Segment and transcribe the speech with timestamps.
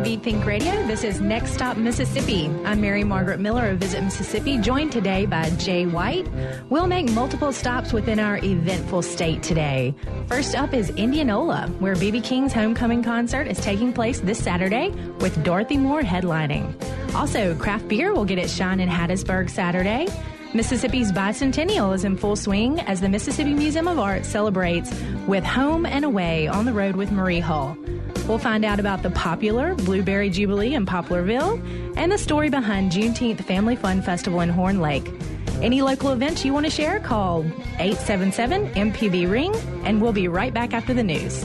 [0.00, 0.72] MPB Think Radio.
[0.86, 2.46] This is Next Stop Mississippi.
[2.64, 6.26] I'm Mary Margaret Miller of Visit Mississippi, joined today by Jay White.
[6.70, 9.94] We'll make multiple stops within our eventful state today.
[10.26, 15.44] First up is Indianola, where BB King's homecoming concert is taking place this Saturday with
[15.44, 16.72] Dorothy Moore headlining.
[17.14, 20.08] Also, craft beer will get its shine in Hattiesburg Saturday.
[20.52, 24.90] Mississippi's bicentennial is in full swing as the Mississippi Museum of Art celebrates
[25.28, 27.76] with Home and Away on the road with Marie Hull.
[28.26, 31.62] We'll find out about the popular Blueberry Jubilee in Poplarville
[31.96, 35.08] and the story behind Juneteenth Family Fun Festival in Horn Lake.
[35.62, 37.44] Any local events you want to share, call
[37.78, 41.44] 877 MPB Ring, and we'll be right back after the news.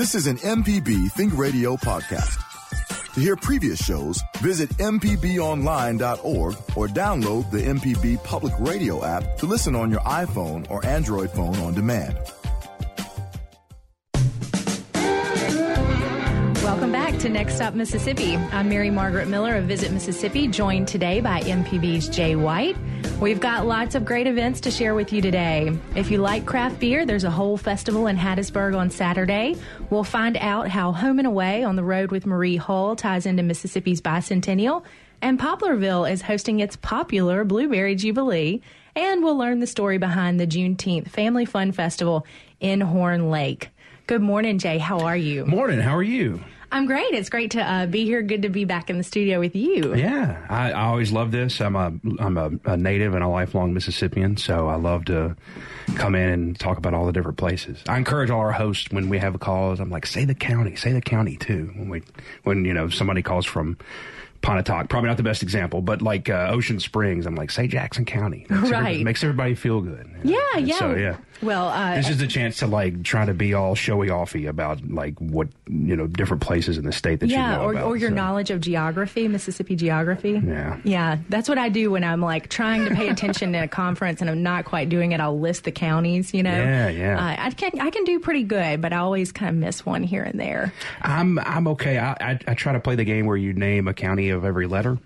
[0.00, 2.38] This is an MPB Think Radio podcast.
[3.12, 9.76] To hear previous shows, visit MPBOnline.org or download the MPB Public Radio app to listen
[9.76, 12.16] on your iPhone or Android phone on demand.
[16.64, 18.36] Welcome back to Next Stop Mississippi.
[18.36, 22.78] I'm Mary Margaret Miller of Visit Mississippi, joined today by MPB's Jay White.
[23.20, 25.76] We've got lots of great events to share with you today.
[25.94, 29.56] If you like craft beer, there's a whole festival in Hattiesburg on Saturday.
[29.90, 33.42] We'll find out how Home and Away on the road with Marie Hull ties into
[33.42, 34.84] Mississippi's bicentennial.
[35.20, 38.62] And Poplarville is hosting its popular Blueberry Jubilee.
[38.96, 42.26] And we'll learn the story behind the Juneteenth Family Fun Festival
[42.58, 43.68] in Horn Lake.
[44.06, 44.78] Good morning, Jay.
[44.78, 45.44] How are you?
[45.44, 45.78] Morning.
[45.78, 46.42] How are you?
[46.72, 47.12] I'm great.
[47.12, 48.22] It's great to uh, be here.
[48.22, 49.94] Good to be back in the studio with you.
[49.94, 51.60] Yeah, I, I always love this.
[51.60, 55.36] I'm a I'm a, a, native and a lifelong Mississippian, so I love to
[55.96, 57.82] come in and talk about all the different places.
[57.88, 59.80] I encourage all our hosts when we have a calls.
[59.80, 61.72] I'm like, say the county, say the county too.
[61.74, 62.02] When we
[62.44, 63.76] when you know somebody calls from
[64.42, 64.88] Pontotoc.
[64.88, 68.46] Probably not the best example, but like uh, Ocean Springs, I'm like, say Jackson County.
[68.48, 68.72] Makes right.
[68.72, 70.08] Everybody, makes everybody feel good.
[70.24, 70.78] Yeah, yeah.
[70.78, 71.16] So, yeah.
[71.42, 74.86] Well, uh, this is a chance to like try to be all showy offy about
[74.88, 77.84] like what you know different places in the state that yeah, you know or, about,
[77.86, 78.14] or your so.
[78.14, 80.40] knowledge of geography, Mississippi geography.
[80.44, 81.18] Yeah, yeah.
[81.28, 84.28] That's what I do when I'm like trying to pay attention in a conference and
[84.28, 85.20] I'm not quite doing it.
[85.20, 86.34] I'll list the counties.
[86.34, 86.50] You know.
[86.50, 87.18] Yeah, yeah.
[87.18, 90.02] Uh, I can I can do pretty good, but I always kind of miss one
[90.02, 90.72] here and there.
[91.02, 91.98] I'm I'm okay.
[91.98, 94.66] I, I I try to play the game where you name a county of every
[94.66, 94.98] letter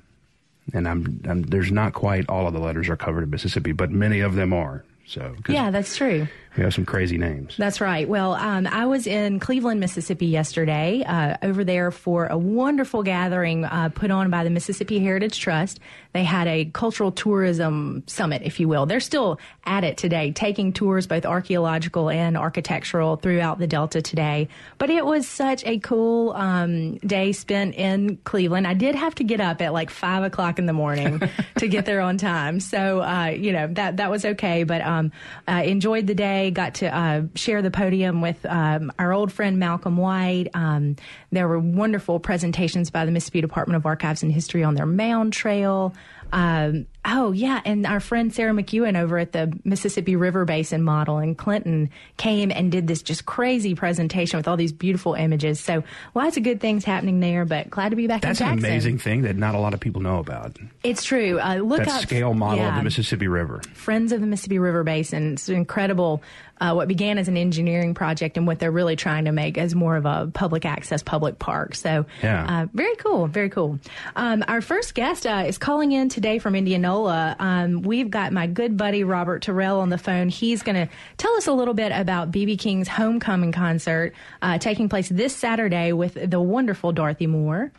[0.72, 3.90] and I'm, I'm, there's not quite all of the letters are covered in Mississippi, but
[3.90, 4.84] many of them are.
[5.06, 6.28] So yeah, that's true.
[6.56, 7.56] We have some crazy names.
[7.56, 8.08] That's right.
[8.08, 13.64] Well, um, I was in Cleveland, Mississippi yesterday, uh, over there for a wonderful gathering
[13.64, 15.80] uh, put on by the Mississippi Heritage Trust.
[16.12, 18.86] They had a cultural tourism summit, if you will.
[18.86, 24.48] They're still at it today, taking tours, both archaeological and architectural, throughout the Delta today.
[24.78, 28.68] But it was such a cool um, day spent in Cleveland.
[28.68, 31.20] I did have to get up at like five o'clock in the morning
[31.58, 32.60] to get there on time.
[32.60, 34.62] So, uh, you know, that, that was okay.
[34.62, 35.10] But um,
[35.48, 39.96] enjoyed the day got to uh, share the podium with um, our old friend Malcolm
[39.96, 40.48] White.
[40.54, 40.96] Um,
[41.32, 45.32] there were wonderful presentations by the Mississippi Department of Archives and History on their Mound
[45.32, 45.94] Trail.
[46.32, 51.18] Um, oh yeah, and our friend Sarah McEwen over at the Mississippi River Basin Model
[51.18, 55.60] in Clinton came and did this just crazy presentation with all these beautiful images.
[55.60, 57.44] So lots of good things happening there.
[57.44, 58.22] But glad to be back.
[58.22, 60.56] That's in an amazing thing that not a lot of people know about.
[60.82, 61.38] It's true.
[61.40, 63.60] Uh, look that up scale model yeah, of the Mississippi River.
[63.74, 65.34] Friends of the Mississippi River Basin.
[65.34, 66.22] It's incredible.
[66.60, 69.74] Uh, what began as an engineering project and what they're really trying to make as
[69.74, 71.74] more of a public access public park.
[71.74, 72.62] So, yeah.
[72.62, 73.80] uh, very cool, very cool.
[74.14, 76.93] Um, our first guest uh, is calling in today from Indianola.
[77.02, 80.28] Um, we've got my good buddy Robert Terrell on the phone.
[80.28, 84.88] He's going to tell us a little bit about BB King's homecoming concert uh, taking
[84.88, 87.72] place this Saturday with the wonderful Dorothy Moore.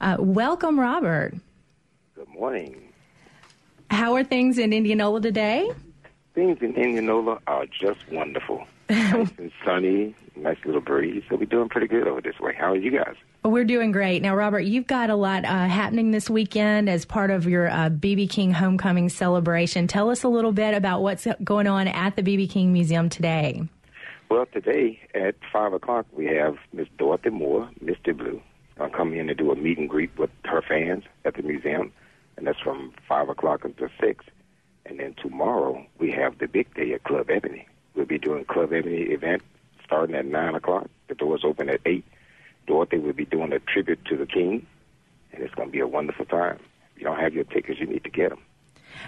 [0.00, 1.34] Uh, welcome, Robert.
[2.14, 2.92] Good morning.
[3.90, 5.70] How are things in Indianola today?
[6.34, 8.66] Things in Indianola are just wonderful.
[8.90, 11.22] nice and sunny, nice little breeze.
[11.30, 12.54] So we're doing pretty good over this way.
[12.58, 13.16] How are you guys?
[13.44, 14.22] We're doing great.
[14.22, 17.90] Now, Robert, you've got a lot uh, happening this weekend as part of your uh,
[17.90, 19.88] BB King homecoming celebration.
[19.88, 23.62] Tell us a little bit about what's going on at the BB King Museum today.
[24.30, 28.40] Well, today at 5 o'clock, we have Miss Dorothy Moore, Misty Blue,
[28.78, 31.92] uh, come in to do a meet and greet with her fans at the museum,
[32.36, 34.24] and that's from 5 o'clock until 6.
[34.86, 37.66] And then tomorrow, we have the big day at Club Ebony.
[37.96, 39.42] We'll be doing Club Ebony event
[39.84, 40.88] starting at 9 o'clock.
[41.08, 42.04] The doors open at 8.
[42.66, 44.66] Dorothy will be doing a tribute to the king,
[45.32, 46.58] and it's going to be a wonderful time.
[46.94, 48.40] If you don't have your tickets, you need to get them.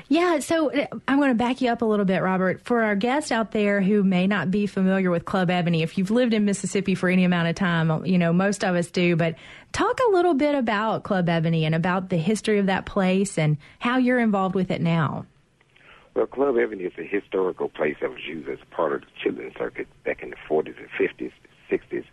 [0.08, 2.62] Yeah, so uh, I'm going to back you up a little bit, Robert.
[2.64, 6.10] For our guests out there who may not be familiar with Club Ebony, if you've
[6.10, 9.36] lived in Mississippi for any amount of time, you know, most of us do, but
[9.72, 13.56] talk a little bit about Club Ebony and about the history of that place and
[13.78, 15.26] how you're involved with it now.
[16.14, 19.56] Well, Club Ebony is a historical place that was used as part of the Chitlin
[19.58, 21.32] Circuit back in the 40s and 50s,
[21.70, 22.04] 60s,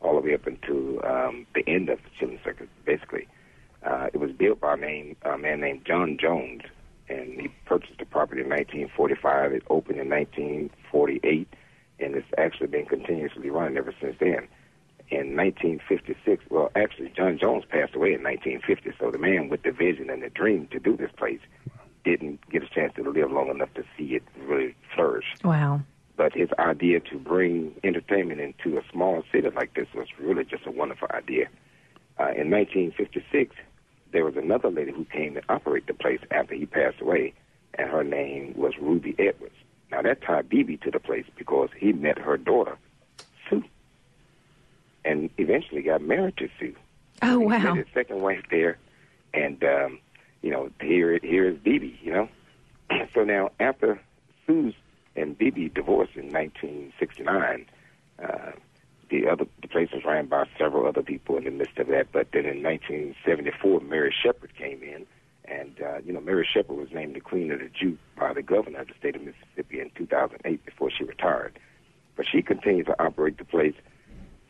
[0.00, 3.28] all the way up until um, the end of the Chitlin Circuit, basically.
[3.84, 6.62] Uh, it was built by a, name, a man named John Jones,
[7.08, 9.52] and he purchased the property in 1945.
[9.52, 11.48] It opened in 1948,
[11.98, 14.48] and it's actually been continuously running ever since then.
[15.08, 19.72] In 1956, well, actually, John Jones passed away in 1950, so the man with the
[19.72, 21.40] vision and the dream to do this place
[22.04, 25.26] didn't get a chance to live long enough to see it really flourish.
[25.42, 25.80] Wow.
[26.20, 30.66] But his idea to bring entertainment into a small city like this was really just
[30.66, 31.48] a wonderful idea.
[32.18, 33.56] Uh, in 1956,
[34.12, 37.32] there was another lady who came to operate the place after he passed away,
[37.72, 39.54] and her name was Ruby Edwards.
[39.90, 42.76] Now that tied BB to the place because he met her daughter,
[43.48, 43.64] Sue,
[45.06, 46.76] and eventually got married to Sue.
[47.22, 47.58] Oh he wow!
[47.60, 48.76] Met his second wife there,
[49.32, 49.98] and um,
[50.42, 51.94] you know here here is BB.
[52.02, 52.28] You know,
[53.14, 53.98] so now after
[54.46, 54.74] Sue's
[55.16, 57.66] and BB divorced in 1969.
[58.22, 58.52] Uh,
[59.10, 62.12] the other the place was ran by several other people in the midst of that.
[62.12, 65.06] But then in 1974, Mary Shepard came in,
[65.44, 68.42] and uh, you know Mary Shepard was named the Queen of the Juke by the
[68.42, 71.58] governor of the state of Mississippi in 2008 before she retired.
[72.16, 73.74] But she continued to operate the place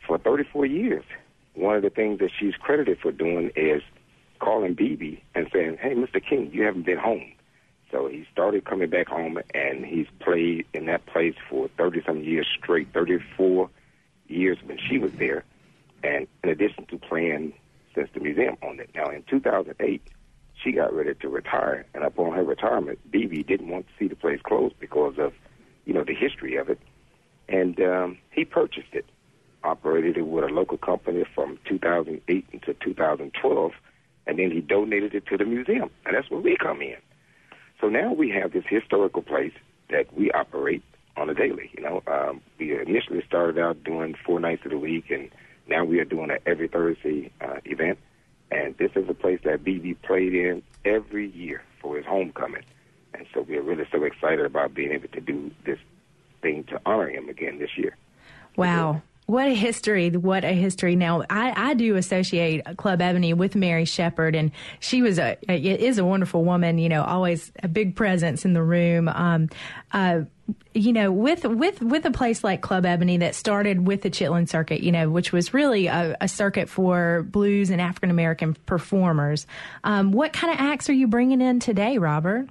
[0.05, 1.05] for 34 years.
[1.53, 3.81] One of the things that she's credited for doing is
[4.39, 6.23] calling BB and saying, "Hey, Mr.
[6.23, 7.33] King, you haven't been home."
[7.91, 12.21] So he started coming back home, and he's played in that place for 30 some
[12.23, 13.69] years straight, 34
[14.27, 15.43] years when she was there,
[16.03, 17.53] and in addition to playing
[17.93, 18.89] since the museum owned it.
[18.95, 20.01] Now, in 2008,
[20.63, 24.15] she got ready to retire, and upon her retirement, BB didn't want to see the
[24.15, 25.33] place closed because of,
[25.85, 26.79] you know, the history of it,
[27.49, 29.05] and um, he purchased it,
[29.63, 33.71] operated it with a local company from 2008 until 2012,
[34.27, 36.95] and then he donated it to the museum, and that's where we come in.
[37.81, 39.53] So now we have this historical place
[39.89, 40.83] that we operate
[41.17, 41.71] on a daily.
[41.75, 45.29] You know, um, we initially started out doing four nights of the week, and
[45.67, 47.97] now we are doing an every Thursday uh, event.
[48.51, 52.63] And this is a place that BB played in every year for his homecoming.
[53.13, 55.79] And so we are really so excited about being able to do this
[56.41, 57.97] thing to honor him again this year.
[58.55, 59.01] Wow.
[59.31, 60.09] What a history!
[60.09, 60.97] What a history!
[60.97, 64.51] Now, I, I do associate Club Ebony with Mary Shepard, and
[64.81, 66.77] she was a is a wonderful woman.
[66.77, 69.07] You know, always a big presence in the room.
[69.07, 69.47] Um,
[69.93, 70.23] uh,
[70.73, 74.49] you know, with with with a place like Club Ebony that started with the Chitlin
[74.49, 79.47] Circuit, you know, which was really a, a circuit for blues and African American performers.
[79.85, 82.49] Um, what kind of acts are you bringing in today, Robert?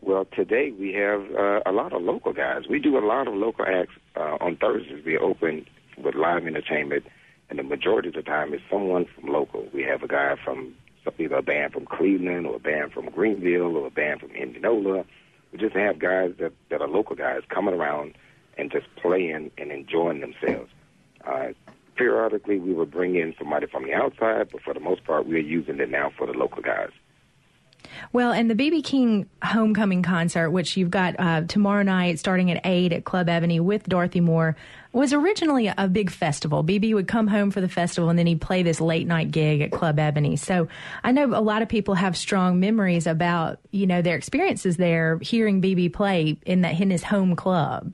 [0.00, 2.62] Well, today we have uh, a lot of local guys.
[2.68, 5.04] We do a lot of local acts uh, on Thursdays.
[5.04, 5.64] We open
[6.02, 7.04] with live entertainment,
[7.50, 9.66] and the majority of the time is someone from local.
[9.72, 10.74] We have a guy from
[11.18, 15.04] either a band from Cleveland or a band from Greenville or a band from Indianola.
[15.52, 18.14] We just have guys that, that are local guys coming around
[18.58, 20.70] and just playing and enjoying themselves.
[21.26, 21.48] Uh,
[21.96, 25.38] periodically, we will bring in somebody from the outside, but for the most part, we're
[25.38, 26.90] using it now for the local guys.
[28.12, 32.60] Well, and the BB King homecoming concert, which you've got uh, tomorrow night starting at
[32.64, 34.56] 8 at Club Ebony with Dorothy Moore,
[34.92, 36.64] was originally a big festival.
[36.64, 39.60] BB would come home for the festival and then he'd play this late night gig
[39.60, 40.36] at Club Ebony.
[40.36, 40.68] So
[41.04, 45.18] I know a lot of people have strong memories about, you know, their experiences there
[45.18, 47.92] hearing BB play in that in his home club.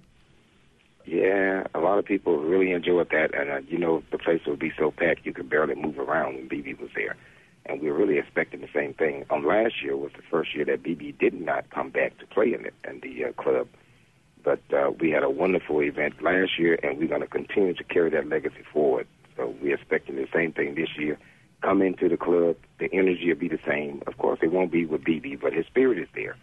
[1.06, 4.58] Yeah, a lot of people really enjoyed that, and uh, you know the place would
[4.58, 7.14] be so packed you could barely move around when BB was there
[7.66, 9.24] and we were really expecting the same thing.
[9.30, 12.52] Um, last year was the first year that BB did not come back to play
[12.52, 13.68] in it in the uh, club,
[14.44, 17.84] but uh, we had a wonderful event last year, and we're going to continue to
[17.84, 19.06] carry that legacy forward.
[19.36, 21.18] So we're expecting the same thing this year.
[21.62, 24.02] Come into the club, the energy will be the same.
[24.06, 26.36] Of course, it won't be with BB, but his spirit is there,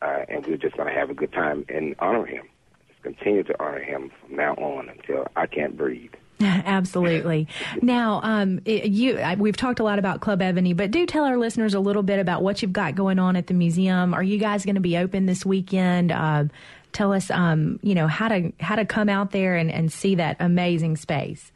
[0.00, 2.48] uh, and we're just going to have a good time and honor him.
[2.88, 6.14] Just continue to honor him from now on until I can't breathe.
[6.40, 7.48] Absolutely.
[7.82, 11.74] Now, um, you we've talked a lot about Club Ebony, but do tell our listeners
[11.74, 14.14] a little bit about what you've got going on at the museum.
[14.14, 16.12] Are you guys going to be open this weekend?
[16.12, 16.44] Uh,
[16.92, 20.14] tell us, um, you know, how to how to come out there and, and see
[20.16, 21.52] that amazing space.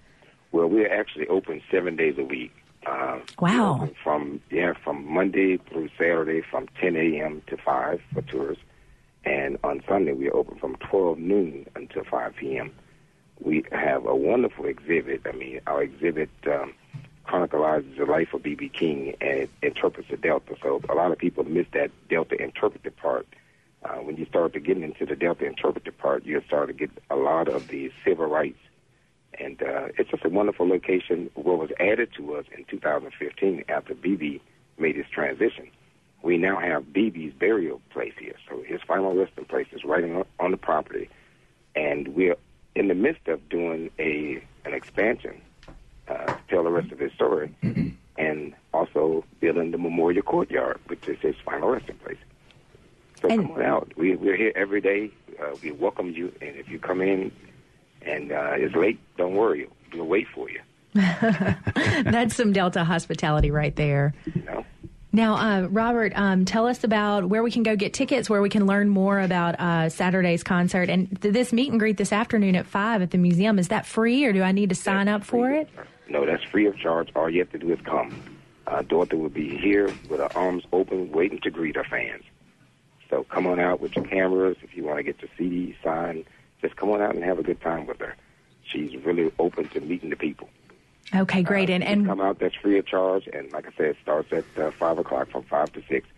[0.53, 2.53] Well, we're actually open seven days a week.
[2.85, 3.89] Uh, wow.
[4.03, 7.43] From yeah, from Monday through Saturday, from 10 a.m.
[7.47, 8.59] to 5 for tours,
[9.25, 12.73] and on Sunday we're open from 12 noon until 5 p.m
[13.45, 15.23] we have a wonderful exhibit.
[15.27, 16.75] I mean, our exhibit um,
[17.25, 18.69] chronicles the life of B.B.
[18.69, 20.57] King and it interprets the Delta.
[20.63, 23.27] So a lot of people miss that Delta interpretive part.
[23.85, 26.91] Uh, when you start to get into the Delta interpretive part, you start to get
[27.11, 28.59] a lot of the civil rights.
[29.39, 31.31] And uh, it's just a wonderful location.
[31.35, 34.41] What was added to us in 2015 after BB
[34.79, 35.69] made his transition,
[36.23, 38.37] we now have BB's burial place here.
[38.49, 41.09] So his final resting place is right on, on the property.
[41.75, 42.37] And we're
[42.75, 45.41] in the midst of doing a an expansion
[46.09, 47.53] uh, to tell the rest of his story,
[48.17, 52.19] and also building the memorial courtyard, which is his final resting place.
[53.23, 53.93] So And- come on out.
[53.97, 55.11] We, we're here every day.
[55.41, 57.33] Uh, we welcome you, and if you come in
[58.03, 59.67] and uh, it's late, don't worry.
[59.95, 60.61] We'll wait for you.
[60.95, 64.15] That's some Delta hospitality right there.
[64.35, 64.67] You know.
[65.15, 68.49] Now, uh, Robert, um, tell us about where we can go get tickets, where we
[68.49, 72.57] can learn more about uh, Saturday's concert, and th- this meet and greet this afternoon
[72.57, 73.59] at five at the museum.
[73.59, 75.69] Is that free, or do I need to sign up for it?
[76.09, 77.09] No, that's free of charge.
[77.15, 78.23] All you have to do is come.
[78.67, 82.23] Uh, Dorothy will be here with her arms open, waiting to greet her fans.
[83.13, 84.57] So come on out with your cameras.
[84.63, 86.25] If you want to get your CD signed,
[86.63, 88.17] just come on out and have a good time with her.
[88.65, 90.49] She's really open to meeting the people.
[91.15, 91.69] Okay, great.
[91.69, 92.39] Uh, and and come out.
[92.39, 93.29] That's free of charge.
[93.31, 96.09] And like I said, it starts at uh, five o'clock from five to six.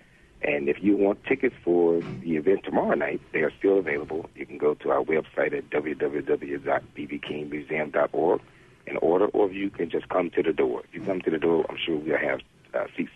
[0.42, 4.30] And if you want tickets for the event tomorrow night, they are still available.
[4.36, 8.40] You can go to our website at www.bbkingmuseum.org
[8.86, 10.82] and order, or you can just come to the door.
[10.84, 12.38] If you come to the door, I'm sure we'll have
[12.72, 13.10] uh, seats.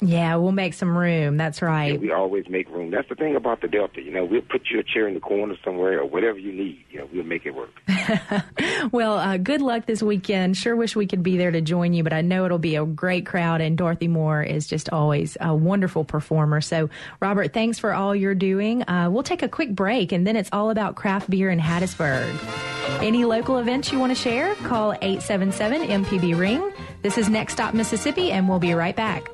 [0.00, 1.36] Yeah, we'll make some room.
[1.36, 1.92] That's right.
[1.94, 2.90] Yeah, we always make room.
[2.90, 4.02] That's the thing about the Delta.
[4.02, 6.84] You know, we'll put you a chair in the corner somewhere or whatever you need.
[6.90, 7.70] You know, we'll make it work.
[8.92, 10.56] Well, uh, good luck this weekend.
[10.56, 12.84] Sure wish we could be there to join you, but I know it'll be a
[12.84, 16.60] great crowd, and Dorothy Moore is just always a wonderful performer.
[16.60, 16.88] So,
[17.20, 18.88] Robert, thanks for all you're doing.
[18.88, 23.02] Uh, we'll take a quick break, and then it's all about craft beer in Hattiesburg.
[23.02, 24.54] Any local events you want to share?
[24.56, 26.72] Call 877 MPB Ring.
[27.02, 29.28] This is Next Stop Mississippi, and we'll be right back.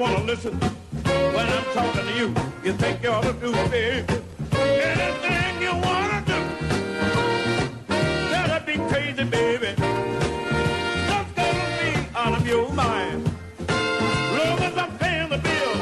[0.00, 0.58] Want to listen
[1.34, 2.34] when I'm talking to you.
[2.64, 4.06] You think you ought to do, baby,
[4.56, 6.38] anything you want to do.
[8.30, 9.74] Gotta be crazy, baby.
[9.76, 13.30] Just gonna be out of your mind.
[13.68, 15.72] Long as I'm paying the bill,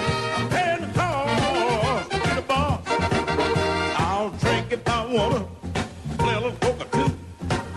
[0.50, 2.82] paying the cost to the bar.
[3.98, 5.46] I'll drink if I wanna,
[6.18, 7.07] play a little poker too.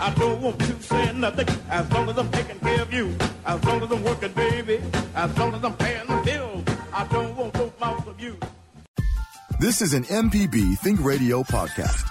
[0.01, 3.15] I don't want to say nothing as long as I'm taking care of you.
[3.46, 4.81] As long as I'm working, baby.
[5.13, 6.63] As long as I'm paying the bills.
[6.91, 8.36] I don't want no mouth of you.
[9.60, 12.08] This is an MPB Think Radio podcast.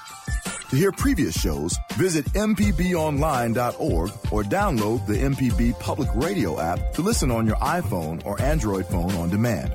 [0.70, 7.32] To hear previous shows, visit MPBOnline.org or download the MPB Public Radio app to listen
[7.32, 9.75] on your iPhone or Android phone on demand.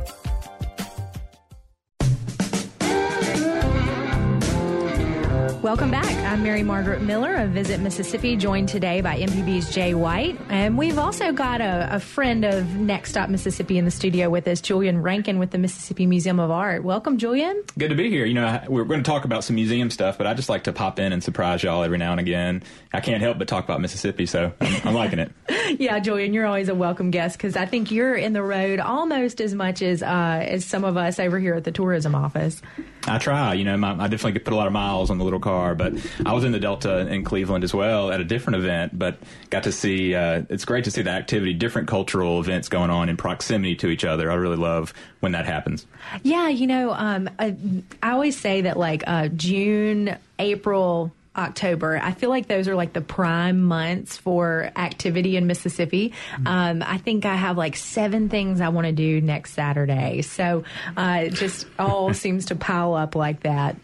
[5.66, 6.14] Welcome back.
[6.32, 10.40] I'm Mary Margaret Miller of Visit Mississippi, joined today by MPB's Jay White.
[10.48, 14.48] And we've also got a, a friend of Next Stop Mississippi in the studio with
[14.48, 16.84] us, Julian Rankin with the Mississippi Museum of Art.
[16.84, 17.64] Welcome, Julian.
[17.80, 18.26] Good to be here.
[18.26, 20.72] You know, we're going to talk about some museum stuff, but I just like to
[20.72, 22.62] pop in and surprise y'all every now and again.
[22.94, 25.32] I can't help but talk about Mississippi, so I'm, I'm liking it.
[25.80, 29.42] Yeah, Julian, you're always a welcome guest because I think you're in the road almost
[29.42, 32.62] as much as uh, as some of us over here at the tourism office.
[33.08, 33.54] I try.
[33.54, 35.55] You know, my, I definitely could put a lot of miles on the little car,
[35.76, 35.94] but
[36.26, 39.18] I was in the Delta in Cleveland as well at a different event, but
[39.50, 40.16] got to see.
[40.16, 43.88] Uh, it's great to see the activity, different cultural events going on in proximity to
[43.88, 44.32] each other.
[44.32, 45.86] I really love when that happens.
[46.24, 47.56] Yeah, you know, um, I,
[48.02, 52.94] I always say that like uh, June, April, October, I feel like those are like
[52.94, 56.14] the prime months for activity in Mississippi.
[56.46, 60.22] Um, I think I have like seven things I want to do next Saturday.
[60.22, 60.64] So
[60.96, 63.76] uh, it just all seems to pile up like that.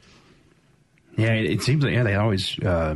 [1.17, 2.95] Yeah, it, it seems like yeah they always uh,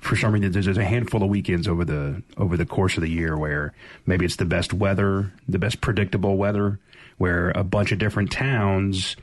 [0.00, 3.02] for some reason there's, there's a handful of weekends over the over the course of
[3.02, 3.72] the year where
[4.06, 6.78] maybe it's the best weather, the best predictable weather,
[7.18, 9.16] where a bunch of different towns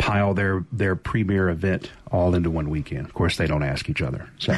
[0.00, 3.04] pile their their premier event all into one weekend.
[3.06, 4.28] Of course, they don't ask each other.
[4.38, 4.52] So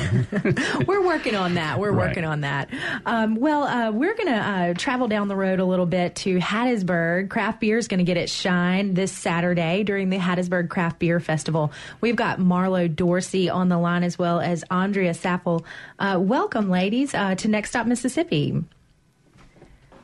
[0.86, 1.78] We're working on that.
[1.80, 2.08] We're Right.
[2.08, 2.70] working on that.
[3.04, 6.38] Um, well, uh, we're going to uh, travel down the road a little bit to
[6.38, 7.28] Hattiesburg.
[7.28, 11.18] Craft beer is going to get its shine this Saturday during the Hattiesburg Craft Beer
[11.20, 11.72] Festival.
[12.00, 15.64] We've got Marlo Dorsey on the line as well as Andrea Saffle.
[15.98, 18.64] Uh, welcome, ladies, uh, to Next Stop Mississippi.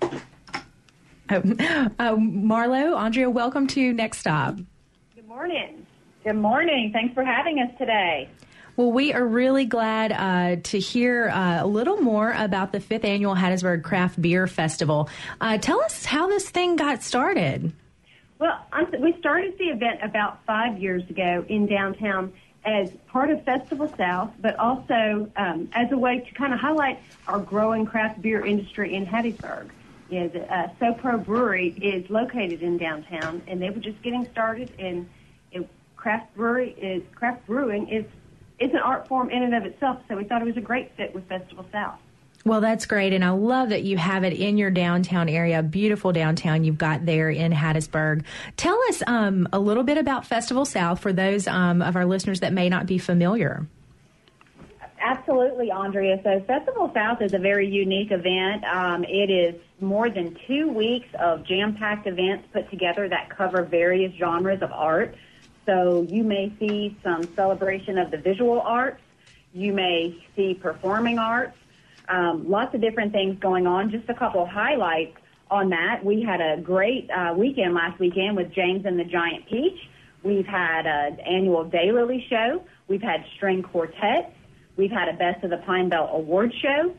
[0.03, 0.11] Oh,
[1.31, 1.39] uh,
[2.17, 4.59] Marlo, Andrea, welcome to Next Stop.
[5.29, 5.87] Good morning.
[6.25, 6.91] Good morning.
[6.91, 8.31] Thanks for having us today.
[8.79, 13.05] Well, we are really glad uh, to hear uh, a little more about the fifth
[13.05, 15.11] annual Hattiesburg Craft Beer Festival.
[15.39, 17.75] Uh, tell us how this thing got started.
[18.39, 22.33] Well, I'm, we started the event about five years ago in downtown
[22.65, 27.01] as part of Festival South, but also um, as a way to kind of highlight
[27.27, 29.69] our growing craft beer industry in Hattiesburg.
[30.09, 34.27] You know, the uh, SoPro Brewery is located in downtown, and they were just getting
[34.31, 34.73] started.
[34.79, 35.07] And
[35.53, 38.05] it, craft brewery is craft brewing is
[38.59, 40.01] is an art form in and of itself.
[40.09, 41.99] So we thought it was a great fit with Festival South.
[42.45, 43.13] Well, that's great.
[43.13, 47.05] And I love that you have it in your downtown area, beautiful downtown you've got
[47.05, 48.25] there in Hattiesburg.
[48.57, 52.41] Tell us um, a little bit about Festival South for those um, of our listeners
[52.41, 53.67] that may not be familiar.
[55.01, 56.21] Absolutely, Andrea.
[56.25, 58.65] So Festival South is a very unique event.
[58.65, 64.13] Um, it is more than two weeks of jam-packed events put together that cover various
[64.15, 65.15] genres of art.
[65.69, 69.03] So you may see some celebration of the visual arts.
[69.53, 71.59] You may see performing arts.
[72.09, 73.91] Um, lots of different things going on.
[73.91, 75.19] Just a couple highlights
[75.51, 76.03] on that.
[76.03, 79.79] We had a great uh, weekend last weekend with James and the Giant Peach.
[80.23, 82.65] We've had an annual Daylily show.
[82.89, 84.33] We've had string quartets.
[84.79, 86.95] We've had a Best of the Pine Belt award show.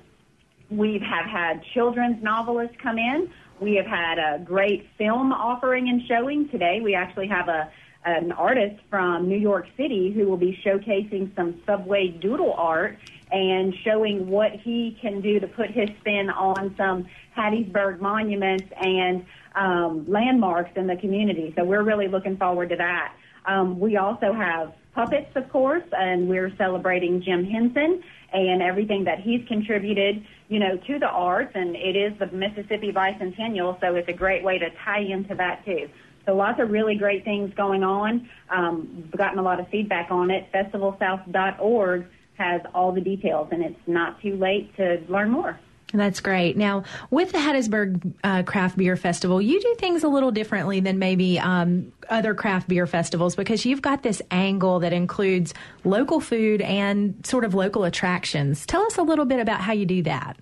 [0.70, 3.32] We have had children's novelists come in.
[3.60, 6.82] We have had a great film offering and showing today.
[6.84, 7.72] We actually have a
[8.06, 12.98] an artist from New York City who will be showcasing some subway doodle art
[13.32, 17.06] and showing what he can do to put his spin on some
[17.38, 19.26] Hattiesburg monuments and
[19.56, 21.54] um, landmarks in the community.
[21.58, 23.14] So we're really looking forward to that.
[23.46, 29.20] Um, we also have puppets, of course, and we're celebrating Jim Henson and everything that
[29.20, 31.52] he's contributed, you know, to the arts.
[31.56, 35.66] And it is the Mississippi Bicentennial, so it's a great way to tie into that
[35.66, 35.90] too.
[36.30, 38.30] So lots of really great things going on.
[38.52, 40.48] Um, we've gotten a lot of feedback on it.
[40.54, 42.06] FestivalSouth.org
[42.38, 45.60] has all the details, and it's not too late to learn more.
[45.92, 46.56] That's great.
[46.56, 51.00] Now, with the Hattiesburg uh, Craft Beer Festival, you do things a little differently than
[51.00, 56.62] maybe um, other craft beer festivals because you've got this angle that includes local food
[56.62, 58.68] and sort of local attractions.
[58.68, 60.38] Tell us a little bit about how you do that.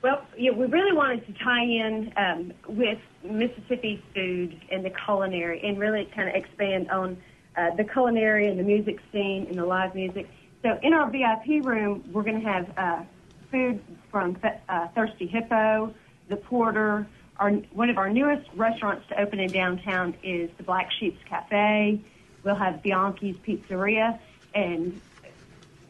[0.00, 5.60] Well, yeah, we really wanted to tie in um, with Mississippi food and the culinary
[5.62, 7.16] and really kind of expand on
[7.56, 10.28] uh, the culinary and the music scene and the live music.
[10.62, 13.02] So in our VIP room, we're going to have uh,
[13.50, 14.36] food from
[14.68, 15.94] uh, Thirsty Hippo,
[16.28, 17.06] The Porter.
[17.38, 22.00] Our, one of our newest restaurants to open in downtown is the Black Sheep's Cafe.
[22.44, 24.18] We'll have Bianchi's Pizzeria,
[24.54, 25.00] and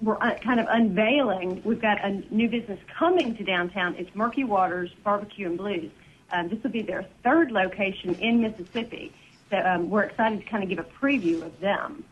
[0.01, 1.62] we're uh, kind of unveiling.
[1.64, 3.95] We've got a new business coming to downtown.
[3.97, 5.90] It's Murky Waters Barbecue and Blues.
[6.33, 9.12] Um, this will be their third location in Mississippi.
[9.51, 12.05] So um, we're excited to kind of give a preview of them.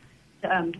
[0.42, 0.74] So, um,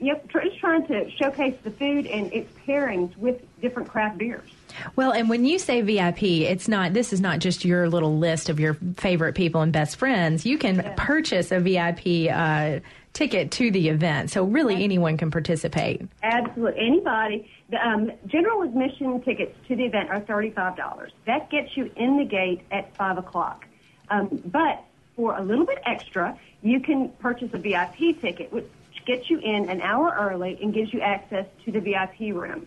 [0.00, 4.50] yep, just trying to showcase the food and its pairings with different craft beers.
[4.96, 6.92] Well, and when you say VIP, it's not.
[6.92, 10.44] This is not just your little list of your favorite people and best friends.
[10.44, 10.94] You can yeah.
[10.96, 12.80] purchase a VIP uh,
[13.12, 16.02] ticket to the event, so really anyone can participate.
[16.22, 17.50] Absolutely, anybody.
[17.78, 21.12] Um, general admission tickets to the event are thirty-five dollars.
[21.26, 23.66] That gets you in the gate at five o'clock.
[24.08, 24.82] Um, but
[25.16, 28.66] for a little bit extra, you can purchase a VIP ticket, which
[29.06, 32.66] gets you in an hour early and gives you access to the VIP room.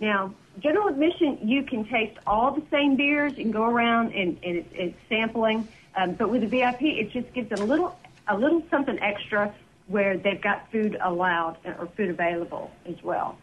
[0.00, 4.56] Now, general admission, you can taste all the same beers and go around and, and
[4.56, 5.68] it's, it's sampling.
[5.94, 7.96] Um, but with the VIP, it just gives it a little
[8.28, 9.52] a little something extra
[9.88, 13.36] where they've got food allowed or food available as well.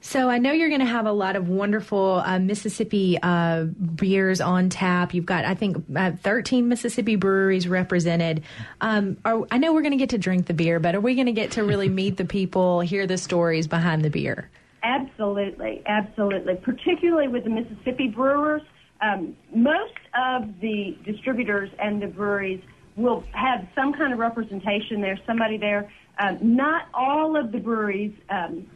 [0.00, 4.40] So I know you're going to have a lot of wonderful uh, Mississippi uh, beers
[4.40, 5.12] on tap.
[5.12, 8.42] You've got, I think, uh, 13 Mississippi breweries represented.
[8.80, 11.14] Um, are, I know we're going to get to drink the beer, but are we
[11.14, 14.48] going to get to really meet the people, hear the stories behind the beer?
[14.82, 16.54] Absolutely, absolutely.
[16.54, 18.62] Particularly with the Mississippi brewers,
[19.00, 22.62] um, most of the distributors and the breweries
[22.96, 25.90] will have some kind of representation there, somebody there.
[26.18, 28.66] Um, not all of the breweries um,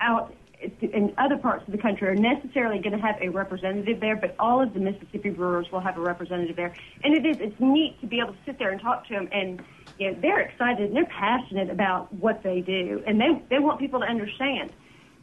[0.00, 0.34] out
[0.80, 4.34] in other parts of the country are necessarily going to have a representative there, but
[4.38, 6.74] all of the Mississippi brewers will have a representative there.
[7.02, 9.28] And it is it's neat to be able to sit there and talk to them,
[9.32, 9.62] and
[9.98, 13.80] you know, they're excited and they're passionate about what they do, and they they want
[13.80, 14.72] people to understand.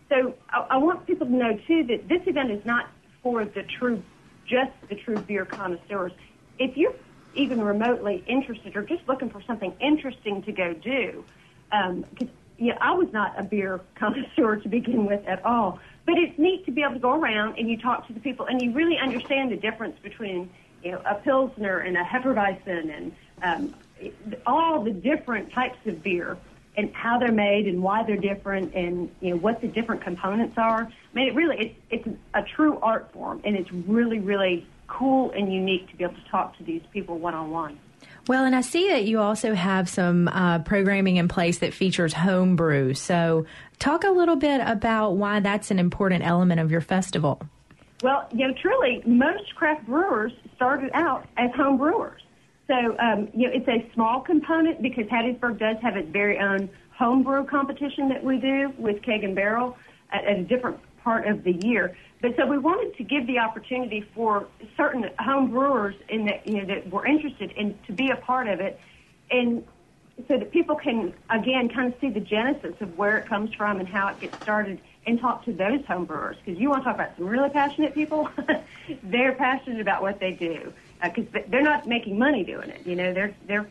[0.10, 2.90] So I, I want people to know too that this event is not
[3.22, 4.02] for the true,
[4.48, 6.14] just the true beer connoisseurs.
[6.58, 6.96] If you're
[7.36, 11.24] even remotely interested or just looking for something interesting to go do,
[11.72, 12.06] um,
[12.58, 15.80] yeah, I was not a beer connoisseur to begin with at all.
[16.06, 18.46] But it's neat to be able to go around and you talk to the people
[18.46, 20.50] and you really understand the difference between
[20.84, 23.76] you know a pilsner and a hefeweizen and um,
[24.46, 26.38] all the different types of beer
[26.78, 30.58] and how they're made and why they're different and you know what the different components
[30.58, 30.84] are.
[30.84, 35.32] I mean, it really it's it's a true art form, and it's really really cool
[35.32, 37.80] and unique to be able to talk to these people one on one.
[38.28, 42.14] Well, and I see that you also have some uh, programming in place that features
[42.14, 42.94] homebrew.
[42.94, 43.46] So,
[43.80, 47.42] talk a little bit about why that's an important element of your festival.
[48.04, 52.22] Well, you know, truly, most craft brewers started out as home brewers.
[52.68, 56.70] So, um, you know, it's a small component because Hattiesburg does have its very own
[56.98, 59.78] homebrew competition that we do with Keg and Barrel
[60.12, 61.96] at, at a different part of the year.
[62.22, 66.60] But so we wanted to give the opportunity for certain home brewers in that you
[66.60, 68.80] know that were interested in to be a part of it,
[69.30, 69.64] and
[70.28, 73.80] so that people can again kind of see the genesis of where it comes from
[73.80, 76.86] and how it gets started, and talk to those home brewers because you want to
[76.86, 78.28] talk about some really passionate people.
[79.04, 82.86] they're passionate about what they do because uh, they're not making money doing it.
[82.86, 83.70] You know, they're they're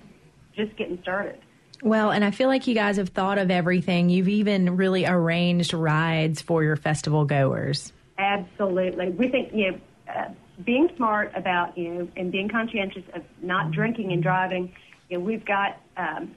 [0.55, 1.41] just getting started.
[1.83, 4.09] Well, and I feel like you guys have thought of everything.
[4.09, 7.93] You've even really arranged rides for your festival goers.
[8.19, 9.11] Absolutely.
[9.11, 9.79] We think, you know,
[10.13, 10.29] uh,
[10.65, 14.73] being smart about, you know, and being conscientious of not drinking and driving,
[15.09, 16.35] you know, we've got um,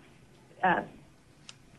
[0.64, 0.82] uh,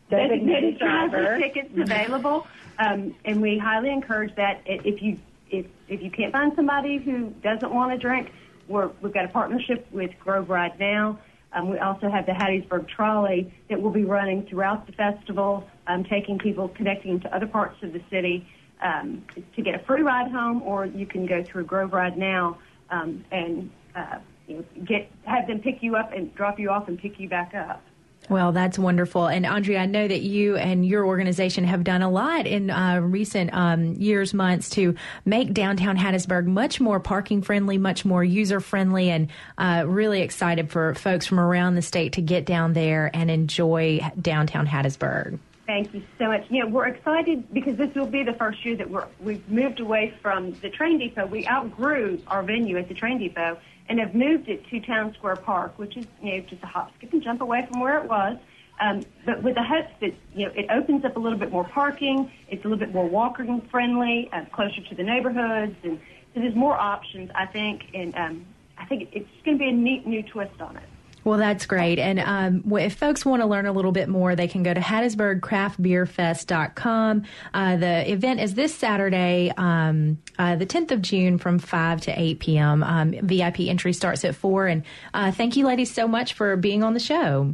[0.09, 1.37] designated driver.
[1.39, 2.47] tickets available,
[2.79, 5.17] um, and we highly encourage that if you
[5.49, 8.31] if if you can't find somebody who doesn't want to drink,
[8.67, 11.19] we're, we've got a partnership with Grove Ride Now.
[11.53, 16.05] Um, we also have the Hattiesburg Trolley that will be running throughout the festival, um,
[16.05, 18.47] taking people, connecting to other parts of the city
[18.81, 19.23] um,
[19.55, 22.57] to get a free ride home, or you can go through Grove Ride Now
[22.89, 26.87] um, and uh, you know, get have them pick you up and drop you off
[26.87, 27.81] and pick you back up.
[28.29, 29.27] Well, that's wonderful.
[29.27, 32.99] And Andrea, I know that you and your organization have done a lot in uh,
[32.99, 38.59] recent um, years, months to make downtown Hattiesburg much more parking friendly, much more user
[38.59, 43.09] friendly, and uh, really excited for folks from around the state to get down there
[43.13, 45.39] and enjoy downtown Hattiesburg.
[45.71, 46.43] Thank you so much.
[46.49, 50.13] Yeah, we're excited because this will be the first year that we're, we've moved away
[50.21, 51.25] from the train depot.
[51.27, 53.57] We outgrew our venue at the train depot
[53.87, 56.91] and have moved it to Town Square Park, which is you know just a hop,
[56.97, 58.37] skip, and jump away from where it was.
[58.81, 61.63] Um, but with the hopes that you know it opens up a little bit more
[61.63, 66.01] parking, it's a little bit more walking friendly, uh, closer to the neighborhoods, and
[66.33, 67.31] so there's more options.
[67.33, 68.45] I think, and um,
[68.77, 70.83] I think it's going to be a neat new twist on it.
[71.23, 71.97] Well, that's great.
[71.99, 74.79] And um, if folks want to learn a little bit more, they can go to
[74.79, 77.23] HattiesburgCraftBeerFest.com.
[77.53, 82.19] Uh, the event is this Saturday, um, uh, the 10th of June from 5 to
[82.19, 82.81] 8 p.m.
[82.83, 84.67] Um, VIP entry starts at 4.
[84.67, 87.53] And uh, thank you, ladies, so much for being on the show.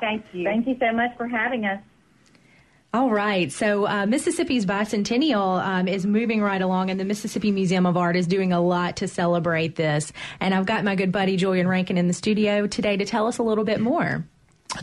[0.00, 0.44] Thank you.
[0.44, 1.82] Thank you so much for having us.
[2.94, 3.52] All right.
[3.52, 8.16] So uh, Mississippi's bicentennial um, is moving right along, and the Mississippi Museum of Art
[8.16, 10.10] is doing a lot to celebrate this.
[10.40, 13.36] And I've got my good buddy Julian Rankin in the studio today to tell us
[13.36, 14.24] a little bit more.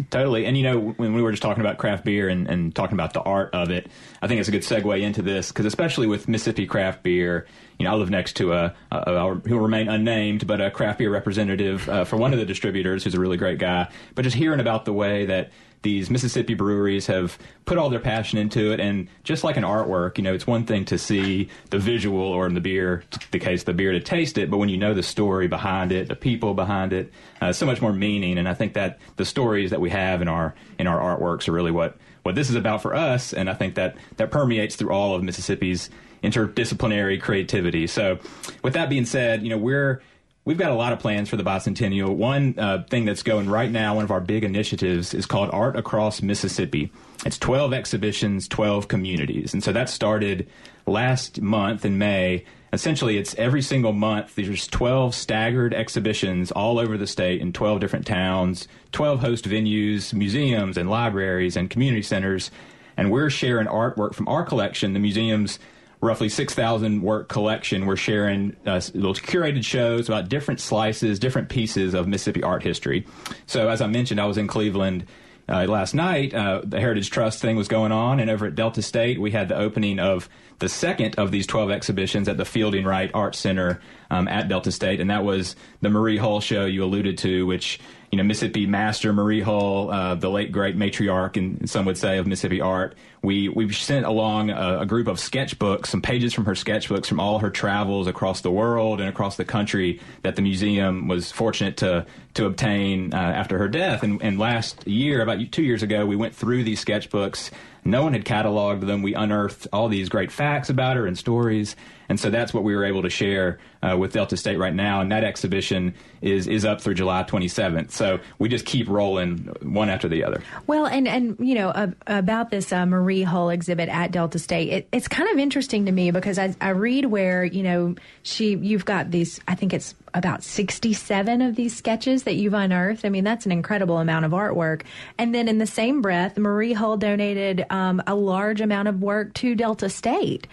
[0.10, 0.46] Totally.
[0.46, 3.14] And, you know, when we were just talking about craft beer and, and talking about
[3.14, 3.88] the art of it,
[4.20, 7.46] I think it's a good segue into this because, especially with Mississippi craft beer,
[7.78, 10.72] you know, I live next to a, a, a who will remain unnamed, but a
[10.72, 13.88] craft beer representative uh, for one of the distributors who's a really great guy.
[14.16, 15.52] But just hearing about the way that
[15.86, 18.80] these Mississippi breweries have put all their passion into it.
[18.80, 22.48] And just like an artwork, you know, it's one thing to see the visual or
[22.48, 25.04] in the beer, the case, the beer to taste it, but when you know the
[25.04, 28.40] story behind it, the people behind it, uh, so much more meaning.
[28.40, 31.52] And I think that the stories that we have in our in our artworks are
[31.52, 33.32] really what what this is about for us.
[33.32, 35.92] And I think that that permeates through all of Mississippi's
[36.24, 37.86] interdisciplinary creativity.
[37.86, 38.18] So,
[38.64, 40.02] with that being said, you know, we're
[40.46, 42.16] We've got a lot of plans for the bicentennial.
[42.16, 45.76] One uh, thing that's going right now, one of our big initiatives, is called Art
[45.76, 46.92] Across Mississippi.
[47.26, 49.56] It's 12 exhibitions, 12 communities.
[49.56, 50.48] And so that started
[50.86, 52.46] last month in May.
[52.72, 54.36] Essentially, it's every single month.
[54.36, 60.14] There's 12 staggered exhibitions all over the state in 12 different towns, 12 host venues,
[60.14, 62.52] museums, and libraries and community centers.
[62.96, 65.58] And we're sharing artwork from our collection, the museum's
[66.02, 67.86] roughly 6,000 work collection.
[67.86, 73.06] We're sharing uh, little curated shows about different slices, different pieces of Mississippi art history.
[73.46, 75.06] So, as I mentioned, I was in Cleveland
[75.48, 76.34] uh, last night.
[76.34, 79.50] Uh, the Heritage Trust thing was going on, and over at Delta State, we had
[79.50, 80.30] the opening of
[80.60, 84.72] the second of these 12 exhibitions at the Fielding Wright Art Center um, at Delta
[84.72, 87.80] State, and that was the Marie Hull show you alluded to, which
[88.16, 92.18] you know Mississippi master Marie Hull, uh, the late great matriarch, and some would say
[92.18, 92.96] of Mississippi art.
[93.22, 97.20] We we sent along a, a, group of sketchbooks, some pages from her sketchbooks from
[97.20, 101.76] all her travels across the world and across the country that the museum was fortunate
[101.78, 104.02] to to obtain uh, after her death.
[104.02, 107.52] And, and last year, about two years ago, we went through these sketchbooks.
[107.84, 109.02] No one had cataloged them.
[109.02, 111.76] We unearthed all these great facts about her and stories
[112.10, 115.02] And so that's what we were able to share uh, with Delta State right now.
[115.02, 117.92] And that exhibition is, is up through July 27th.
[117.92, 120.42] So we just keep rolling one after the other.
[120.68, 124.70] Well, and, and you know, uh, about this uh, Marie Hull exhibit at Delta State,
[124.70, 128.56] it, it's kind of interesting to me because I, I read where, you know, she,
[128.56, 133.06] you've got these, I think it's about 67 of these sketches that you've unearthed.
[133.06, 134.84] I mean, that's an incredible amount of artwork.
[135.18, 139.34] And then in the same breath, Marie Hull donated um, a large amount of work
[139.36, 140.48] to Delta State.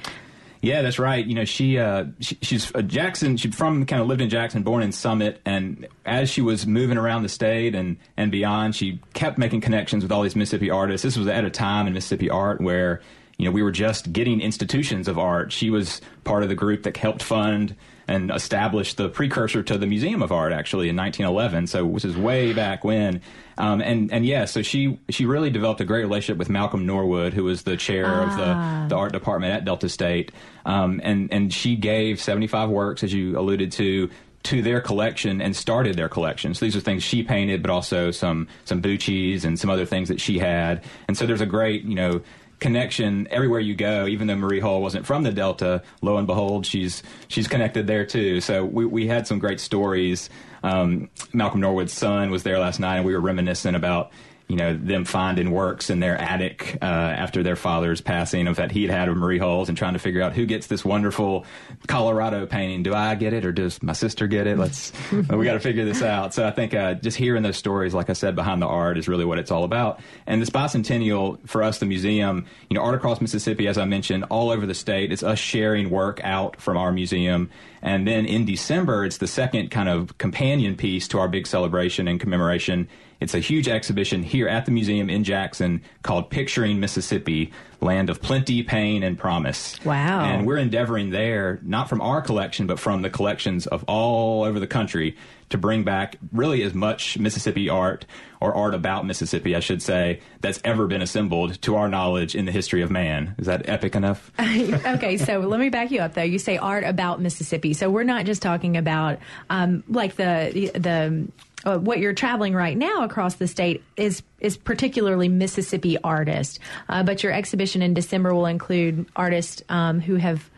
[0.62, 1.26] Yeah, that's right.
[1.26, 3.36] You know, she, uh, she she's a Jackson.
[3.36, 6.96] She from kind of lived in Jackson, born in Summit, and as she was moving
[6.96, 11.02] around the state and and beyond, she kept making connections with all these Mississippi artists.
[11.02, 13.02] This was at a time in Mississippi art where
[13.38, 15.50] you know we were just getting institutions of art.
[15.50, 17.74] She was part of the group that helped fund
[18.12, 21.66] and established the precursor to the Museum of Art actually in 1911.
[21.66, 23.22] So which is way back when.
[23.58, 27.32] Um, and and yeah, so she she really developed a great relationship with Malcolm Norwood,
[27.32, 28.24] who was the chair ah.
[28.24, 30.32] of the the art department at Delta State.
[30.64, 34.10] Um, and and she gave 75 works, as you alluded to,
[34.44, 36.54] to their collection and started their collection.
[36.54, 40.08] So these are things she painted, but also some some Buccis and some other things
[40.08, 40.82] that she had.
[41.08, 42.22] And so there's a great, you know,
[42.62, 44.06] connection everywhere you go.
[44.06, 48.06] Even though Marie Hull wasn't from the Delta, lo and behold, she's she's connected there
[48.06, 48.40] too.
[48.40, 50.30] So we we had some great stories.
[50.62, 54.12] Um, Malcolm Norwood's son was there last night, and we were reminiscing about
[54.52, 58.70] you know, them finding works in their attic uh, after their father's passing of that
[58.70, 61.46] he'd had of Marie Hull's and trying to figure out who gets this wonderful
[61.86, 62.82] Colorado painting.
[62.82, 64.58] Do I get it or does my sister get it?
[64.58, 66.34] Let's we got to figure this out.
[66.34, 69.08] So I think uh, just hearing those stories, like I said, behind the art is
[69.08, 70.00] really what it's all about.
[70.26, 74.24] And this bicentennial for us, the museum, you know, Art Across Mississippi, as I mentioned,
[74.24, 75.12] all over the state.
[75.12, 77.48] It's us sharing work out from our museum.
[77.80, 82.06] And then in December, it's the second kind of companion piece to our big celebration
[82.06, 82.86] and commemoration
[83.22, 88.20] it's a huge exhibition here at the museum in Jackson called Picturing Mississippi, Land of
[88.20, 89.82] Plenty, Pain, and Promise.
[89.84, 90.24] Wow.
[90.24, 94.58] And we're endeavoring there, not from our collection, but from the collections of all over
[94.58, 95.16] the country
[95.50, 98.06] to bring back really as much Mississippi art
[98.40, 102.46] or art about Mississippi, I should say, that's ever been assembled to our knowledge in
[102.46, 103.36] the history of man.
[103.38, 104.32] Is that epic enough?
[104.40, 106.22] okay, so let me back you up though.
[106.22, 111.28] You say art about Mississippi, so we're not just talking about um, like the the
[111.64, 117.02] uh, what you're traveling right now across the state is is particularly Mississippi artists, uh,
[117.02, 120.48] but your exhibition in December will include artists um, who have.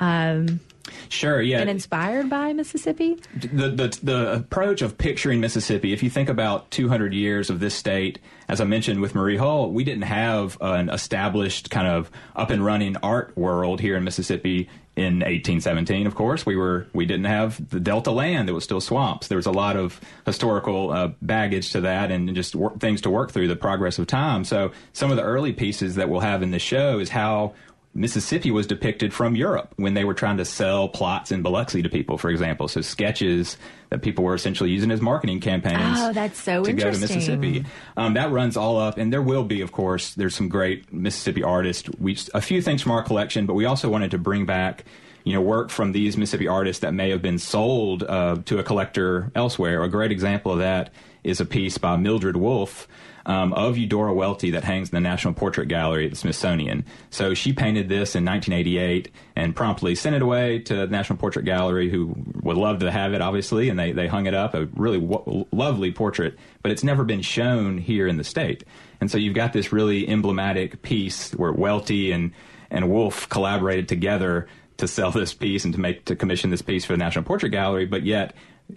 [0.00, 0.60] Um,
[1.08, 1.58] Sure, yeah.
[1.58, 3.18] Been inspired by Mississippi?
[3.34, 7.74] The, the, the approach of picturing Mississippi, if you think about 200 years of this
[7.74, 12.50] state, as I mentioned with Marie Hull, we didn't have an established kind of up
[12.50, 17.26] and running art world here in Mississippi in 1817 of course we were we didn't
[17.26, 21.08] have the delta land that was still swamps there was a lot of historical uh,
[21.22, 24.44] baggage to that and just work, things to work through the progress of time.
[24.44, 27.54] So some of the early pieces that we'll have in the show is how
[27.96, 31.88] Mississippi was depicted from Europe when they were trying to sell plots in Biloxi to
[31.88, 32.68] people, for example.
[32.68, 33.56] So sketches
[33.90, 35.98] that people were essentially using as marketing campaigns.
[35.98, 37.64] Oh, that's so to go to Mississippi.
[37.96, 41.42] Um, that runs all up, and there will be, of course, there's some great Mississippi
[41.42, 41.88] artists.
[41.98, 44.84] We a few things from our collection, but we also wanted to bring back
[45.24, 48.62] you know, work from these Mississippi artists that may have been sold uh, to a
[48.62, 49.82] collector elsewhere.
[49.82, 50.92] A great example of that
[51.24, 52.86] is a piece by Mildred Wolfe,
[53.26, 56.84] um, of Eudora Welty that hangs in the National Portrait Gallery at the Smithsonian.
[57.10, 61.44] So she painted this in 1988 and promptly sent it away to the National Portrait
[61.44, 64.54] Gallery, who would love to have it, obviously, and they, they hung it up.
[64.54, 68.64] A really w- lovely portrait, but it's never been shown here in the state.
[69.00, 72.30] And so you've got this really emblematic piece where Welty and,
[72.70, 76.84] and Wolfe collaborated together to sell this piece and to make to commission this piece
[76.84, 78.34] for the National Portrait Gallery, but yet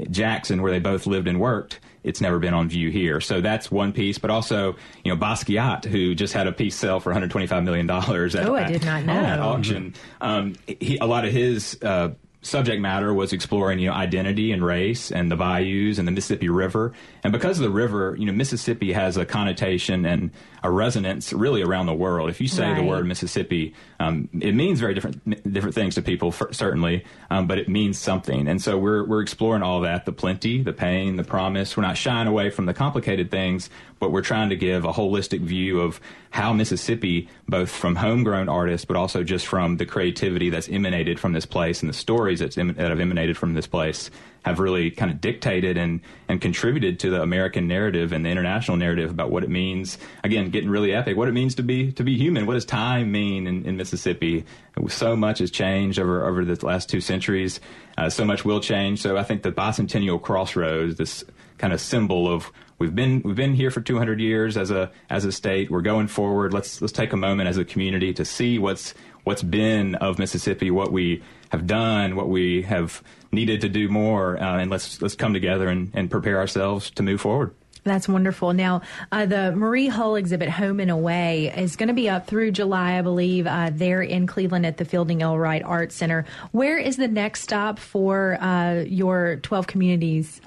[0.09, 3.19] Jackson, where they both lived and worked, it's never been on view here.
[3.19, 4.17] So that's one piece.
[4.17, 8.35] But also, you know, Basquiat, who just had a piece sell for 125 million dollars
[8.35, 9.13] at, oh, I did not know.
[9.13, 9.95] at auction.
[10.21, 12.09] Um, he, a lot of his uh,
[12.41, 16.47] subject matter was exploring, you know, identity and race and the bayous and the Mississippi
[16.47, 16.93] River.
[17.23, 20.31] And because of the river, you know, Mississippi has a connotation and
[20.63, 22.29] a resonance really around the world.
[22.29, 22.77] If you say right.
[22.77, 27.47] the word Mississippi, um, it means very different different things to people, for, certainly, um,
[27.47, 28.47] but it means something.
[28.47, 31.75] And so we're we're exploring all that: the plenty, the pain, the promise.
[31.75, 35.41] We're not shying away from the complicated things, but we're trying to give a holistic
[35.41, 35.99] view of
[36.31, 41.33] how Mississippi, both from homegrown artists, but also just from the creativity that's emanated from
[41.33, 44.11] this place and the stories em- that have emanated from this place,
[44.45, 48.77] have really kind of dictated and, and contributed to the American narrative and the international
[48.77, 49.97] narrative about what it means.
[50.23, 51.17] Again, getting really epic.
[51.17, 52.45] What it means to be to be human.
[52.45, 54.45] What does time mean in, in Mississippi?
[54.87, 57.59] So much has changed over over the last two centuries.
[57.97, 59.01] Uh, so much will change.
[59.01, 61.23] So I think the bicentennial crossroads, this
[61.57, 65.25] kind of symbol of we've been we've been here for 200 years as a as
[65.25, 65.69] a state.
[65.69, 66.53] We're going forward.
[66.53, 70.71] Let's let's take a moment as a community to see what's what's been of Mississippi,
[70.71, 75.15] what we have done, what we have needed to do more, uh, and let's let's
[75.15, 77.53] come together and, and prepare ourselves to move forward.
[77.85, 78.53] That's wonderful.
[78.53, 82.51] Now, uh, the Marie Hull exhibit, Home and Away, is going to be up through
[82.51, 85.37] July, I believe, uh, there in Cleveland at the Fielding L.
[85.37, 86.25] Wright Art Center.
[86.51, 90.41] Where is the next stop for uh, your 12 communities?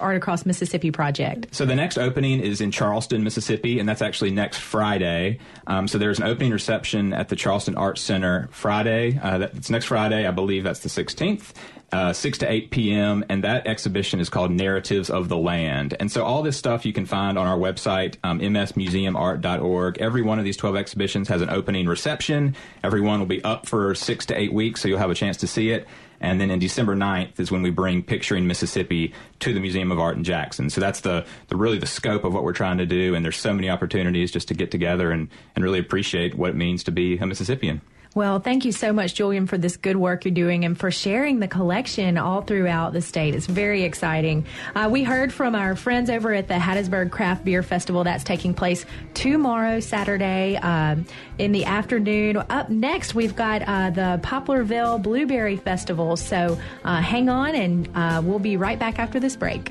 [0.00, 1.48] Art Across Mississippi project.
[1.54, 5.38] So the next opening is in Charleston, Mississippi, and that's actually next Friday.
[5.66, 9.18] Um, so there's an opening reception at the Charleston Arts Center Friday.
[9.22, 11.52] Uh, that's next Friday, I believe that's the 16th
[11.94, 15.94] uh, 6 to 8 p.m., and that exhibition is called Narratives of the Land.
[16.00, 19.98] And so all this stuff you can find on our website, um, msmuseumart.org.
[19.98, 22.56] Every one of these 12 exhibitions has an opening reception.
[22.82, 25.36] Every one will be up for six to eight weeks, so you'll have a chance
[25.38, 25.86] to see it.
[26.24, 29.98] And then in December 9th is when we bring Picturing Mississippi to the Museum of
[29.98, 30.70] Art in Jackson.
[30.70, 33.14] So that's the, the really the scope of what we're trying to do.
[33.14, 36.56] And there's so many opportunities just to get together and, and really appreciate what it
[36.56, 37.82] means to be a Mississippian.
[38.14, 41.40] Well, thank you so much, Julian, for this good work you're doing and for sharing
[41.40, 43.34] the collection all throughout the state.
[43.34, 44.46] It's very exciting.
[44.76, 48.54] Uh, we heard from our friends over at the Hattiesburg Craft Beer Festival that's taking
[48.54, 50.94] place tomorrow, Saturday, uh,
[51.38, 52.36] in the afternoon.
[52.36, 56.16] Up next, we've got uh, the Poplarville Blueberry Festival.
[56.16, 59.70] So uh, hang on, and uh, we'll be right back after this break.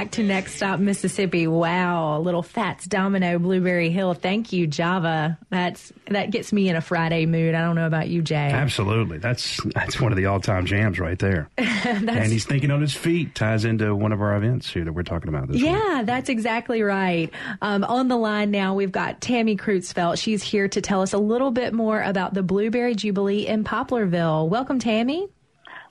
[0.00, 1.46] Back to Next Stop Mississippi.
[1.46, 4.14] Wow, a little Fats Domino Blueberry Hill.
[4.14, 5.36] Thank you, Java.
[5.50, 7.54] That's that gets me in a Friday mood.
[7.54, 8.50] I don't know about you, Jay.
[8.50, 9.18] Absolutely.
[9.18, 11.50] That's that's one of the all time jams right there.
[11.58, 15.02] and he's thinking on his feet ties into one of our events here that we're
[15.02, 15.66] talking about this week.
[15.66, 17.30] Yeah, that's exactly right.
[17.60, 20.16] Um, on the line now, we've got Tammy Kreutzfeld.
[20.16, 24.48] She's here to tell us a little bit more about the Blueberry Jubilee in Poplarville.
[24.48, 25.28] Welcome, Tammy.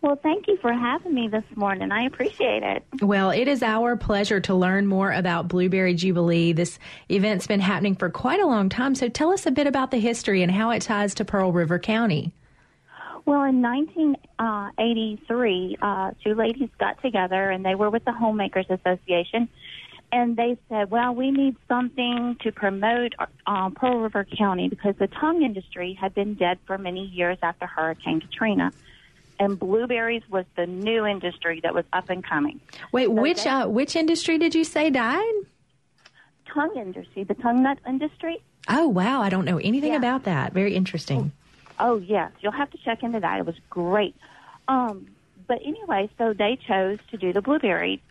[0.02, 1.92] Well, thank you for having me this morning.
[1.92, 2.86] I appreciate it.
[3.02, 6.54] Well, it is our pleasure to learn more about Blueberry Jubilee.
[6.54, 9.92] This event's been happening for quite a long time, so tell us a bit about
[9.92, 12.32] the history and how it ties to Pearl River County.
[13.26, 19.50] Well, in 1983, uh, two ladies got together and they were with the Homemakers Association.
[20.12, 23.14] And they said, well, we need something to promote
[23.46, 27.68] uh, Pearl River County because the tung industry had been dead for many years after
[27.68, 28.72] Hurricane Katrina.
[29.40, 32.60] And blueberries was the new industry that was up and coming.
[32.92, 35.34] Wait, which they- uh, which industry did you say died?
[36.54, 38.42] Tung industry, the tung nut industry.
[38.68, 39.98] Oh, wow, I don't know anything Yeah.
[40.00, 40.52] about that.
[40.54, 41.32] Very interesting.
[41.80, 43.40] Oh yes, you'll have to check into that.
[43.40, 44.14] It was great.
[44.68, 45.08] Um,
[45.48, 48.02] but anyway, so they chose to do the blueberry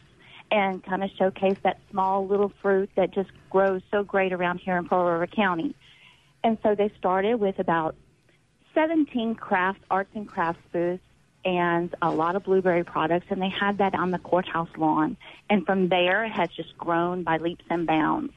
[0.50, 4.78] and kind of showcase that small little fruit that just grows so great around here
[4.78, 5.74] in Pearl River County.
[6.42, 7.94] And so they started with about
[8.72, 11.02] 17 craft arts and crafts booths
[11.44, 15.16] and a lot of blueberry products, and they had that on the courthouse lawn.
[15.48, 18.32] And from there, it has just grown by leaps and bounds.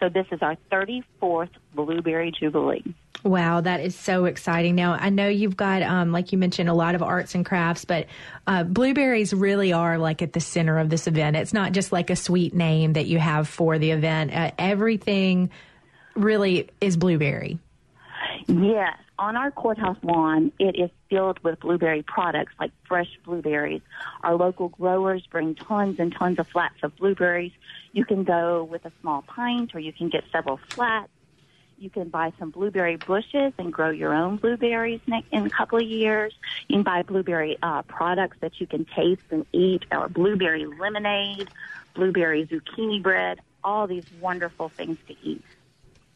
[0.00, 2.84] So this is our 34th Blueberry Jubilee.
[3.24, 4.74] Wow, that is so exciting.
[4.74, 7.84] Now, I know you've got, um, like you mentioned, a lot of arts and crafts,
[7.84, 8.06] but
[8.46, 11.36] uh, blueberries really are like at the center of this event.
[11.36, 14.34] It's not just like a sweet name that you have for the event.
[14.34, 15.50] Uh, everything
[16.14, 17.58] really is blueberry.
[18.46, 23.82] Yes, on our courthouse lawn, it is filled with blueberry products like fresh blueberries.
[24.22, 27.52] Our local growers bring tons and tons of flats of blueberries.
[27.92, 31.10] You can go with a small pint or you can get several flats.
[31.78, 35.00] You can buy some blueberry bushes and grow your own blueberries
[35.30, 36.32] in a couple of years.
[36.68, 41.50] You can buy blueberry uh, products that you can taste and eat, or blueberry lemonade,
[41.94, 45.44] blueberry zucchini bread, all these wonderful things to eat.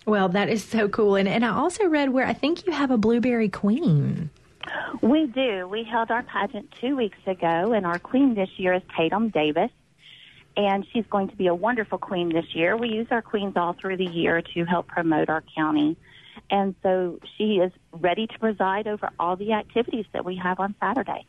[0.06, 1.16] Well, that is so cool.
[1.16, 4.30] And, and I also read where I think you have a blueberry queen.
[5.02, 5.66] We do.
[5.68, 9.70] We held our pageant two weeks ago, and our queen this year is Tatum Davis.
[10.56, 12.76] And she's going to be a wonderful queen this year.
[12.76, 15.96] We use our queens all through the year to help promote our county.
[16.50, 20.74] And so she is ready to preside over all the activities that we have on
[20.80, 21.26] Saturday.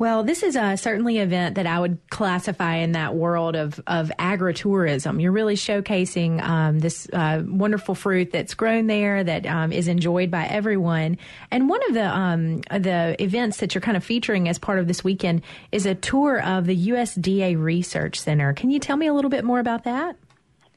[0.00, 3.78] Well, this is uh, certainly an event that I would classify in that world of,
[3.86, 5.20] of agritourism.
[5.20, 10.30] You're really showcasing um, this uh, wonderful fruit that's grown there that um, is enjoyed
[10.30, 11.18] by everyone.
[11.50, 14.88] And one of the um, the events that you're kind of featuring as part of
[14.88, 18.54] this weekend is a tour of the USDA Research Center.
[18.54, 20.16] Can you tell me a little bit more about that?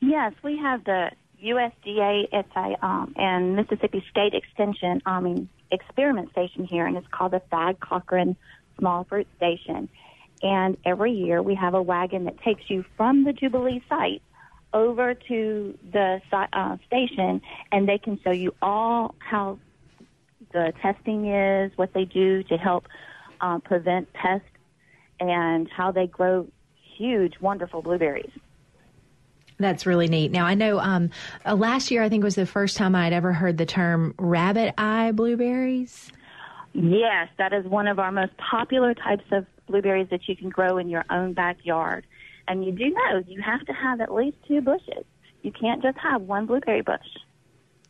[0.01, 1.11] Yes, we have the
[1.41, 2.27] USDA.
[2.33, 5.01] It's a um, and Mississippi State Extension.
[5.71, 8.35] Experiment station here, and it's called the Thad Cochran
[8.79, 9.89] Small Fruit Station.
[10.41, 14.21] And every year we have a wagon that takes you from the Jubilee site
[14.73, 19.59] over to the uh, station, and they can show you all how
[20.51, 22.87] the testing is, what they do to help
[23.41, 24.47] uh, prevent pests,
[25.19, 26.47] and how they grow
[26.97, 28.31] huge, wonderful blueberries.
[29.59, 30.31] That's really neat.
[30.31, 31.11] Now, I know um,
[31.45, 34.73] uh, last year I think was the first time I'd ever heard the term rabbit
[34.77, 36.11] eye blueberries.
[36.73, 40.77] Yes, that is one of our most popular types of blueberries that you can grow
[40.77, 42.05] in your own backyard.
[42.47, 45.05] And you do know you have to have at least two bushes.
[45.43, 46.99] You can't just have one blueberry bush.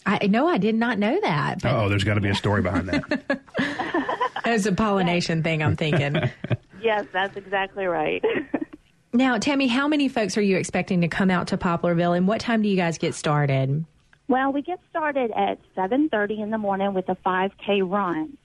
[0.05, 1.65] I know I did not know that.
[1.65, 3.41] Oh, there's got to be a story behind that.
[4.45, 6.17] It's a pollination thing, I'm thinking.
[6.81, 8.23] yes, that's exactly right.
[9.13, 12.41] now, Tammy, how many folks are you expecting to come out to Poplarville, and what
[12.41, 13.85] time do you guys get started?
[14.27, 18.37] Well, we get started at 7:30 in the morning with a 5K run.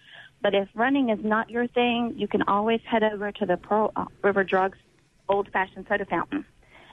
[0.43, 3.93] But if running is not your thing, you can always head over to the Pearl
[3.97, 4.79] uh, River Drugs
[5.29, 6.45] Old Fashioned Soda Fountain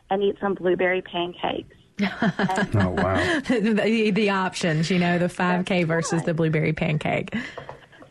[0.09, 1.75] and eat some blueberry pancakes.
[2.01, 3.39] oh wow!
[3.47, 7.33] the, the, options, you know, the 5K versus the blueberry pancake.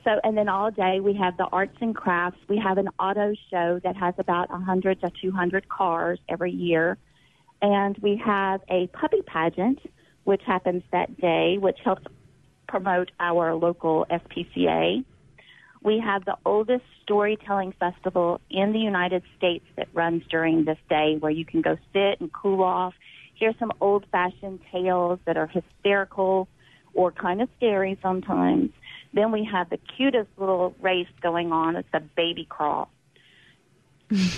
[0.05, 2.39] So, and then all day we have the arts and crafts.
[2.49, 6.97] We have an auto show that has about 100 to 200 cars every year,
[7.61, 9.81] and we have a puppy pageant,
[10.25, 12.07] which happens that day, which helps
[12.69, 15.05] promote our local SPCA.
[15.85, 21.19] We have the oldest storytelling festival in the United States that runs during this day
[21.21, 22.95] where you can go sit and cool off,
[23.35, 26.49] hear some old fashioned tales that are hysterical
[26.95, 28.71] or kind of scary sometimes.
[29.13, 31.77] Then we have the cutest little race going on.
[31.77, 32.89] It's a baby crawl.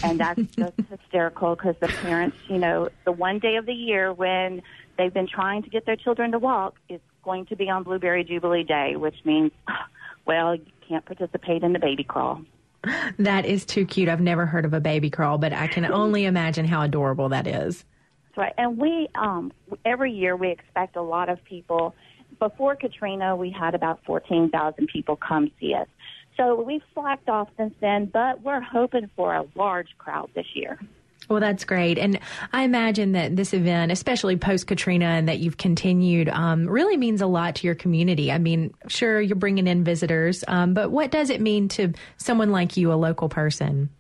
[0.03, 4.13] and that's just hysterical because the parents, you know, the one day of the year
[4.13, 4.63] when
[4.99, 8.25] they've been trying to get their children to walk is going to be on Blueberry
[8.25, 9.53] Jubilee Day, which means,
[10.27, 12.43] well, you can't participate in the baby crawl.
[13.19, 14.09] That is too cute.
[14.09, 17.47] I've never heard of a baby crawl, but I can only imagine how adorable that
[17.47, 17.85] is.
[18.29, 18.53] That's right.
[18.59, 19.53] And we, um,
[19.85, 21.95] every year, we expect a lot of people.
[22.39, 25.89] Before Katrina, we had about 14,000 people come see us.
[26.37, 30.79] So we've slacked off since then, but we're hoping for a large crowd this year.
[31.29, 31.99] Well, that's great.
[31.99, 32.21] And
[32.53, 37.21] I imagine that this event, especially post Katrina and that you've continued, um, really means
[37.21, 38.31] a lot to your community.
[38.31, 42.51] I mean, sure, you're bringing in visitors, um, but what does it mean to someone
[42.51, 43.91] like you, a local person?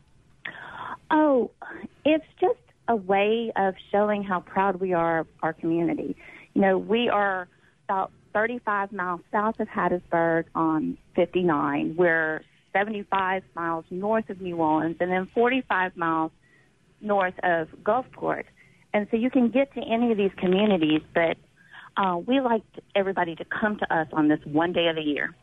[1.10, 1.50] Oh,
[2.04, 2.58] it's just
[2.88, 6.16] a way of showing how proud we are of our community.
[6.54, 7.48] You know, we are
[7.88, 11.96] about 35 miles south of Hattiesburg on 59.
[11.96, 16.30] We're 75 miles north of New Orleans and then 45 miles
[17.00, 18.44] north of Gulfport.
[18.92, 21.36] And so you can get to any of these communities, but
[21.96, 22.62] uh, we like
[22.94, 25.34] everybody to come to us on this one day of the year.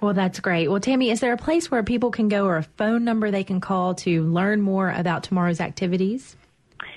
[0.00, 0.68] Well, that's great.
[0.68, 3.44] Well, Tammy, is there a place where people can go or a phone number they
[3.44, 6.36] can call to learn more about tomorrow's activities?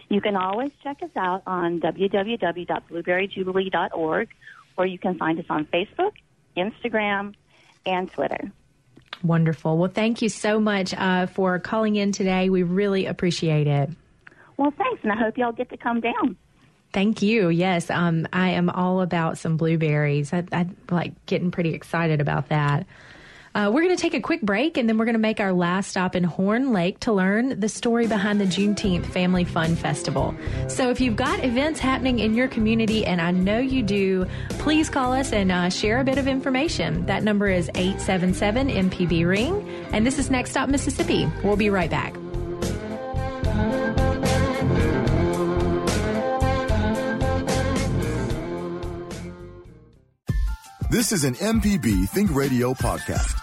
[0.10, 4.30] You can always check us out on www.blueberryjubilee.org,
[4.78, 6.14] or you can find us on Facebook,
[6.56, 7.34] Instagram,
[7.86, 8.52] and Twitter.
[9.22, 9.78] Wonderful.
[9.78, 12.50] Well, thank you so much uh, for calling in today.
[12.50, 13.90] We really appreciate it.
[14.58, 16.38] Well, thanks, and I hope y'all get to come down.
[16.94, 17.50] Thank you.
[17.50, 20.32] Yes, um, I am all about some blueberries.
[20.32, 22.86] I, I like getting pretty excited about that.
[23.56, 25.54] Uh, we're going to take a quick break and then we're going to make our
[25.54, 30.34] last stop in Horn Lake to learn the story behind the Juneteenth Family Fun Festival.
[30.68, 34.90] So if you've got events happening in your community, and I know you do, please
[34.90, 37.06] call us and uh, share a bit of information.
[37.06, 39.70] That number is 877 MPB Ring.
[39.92, 41.32] And this is Next Stop Mississippi.
[41.44, 42.16] We'll be right back.
[50.90, 53.43] This is an MPB Think Radio podcast.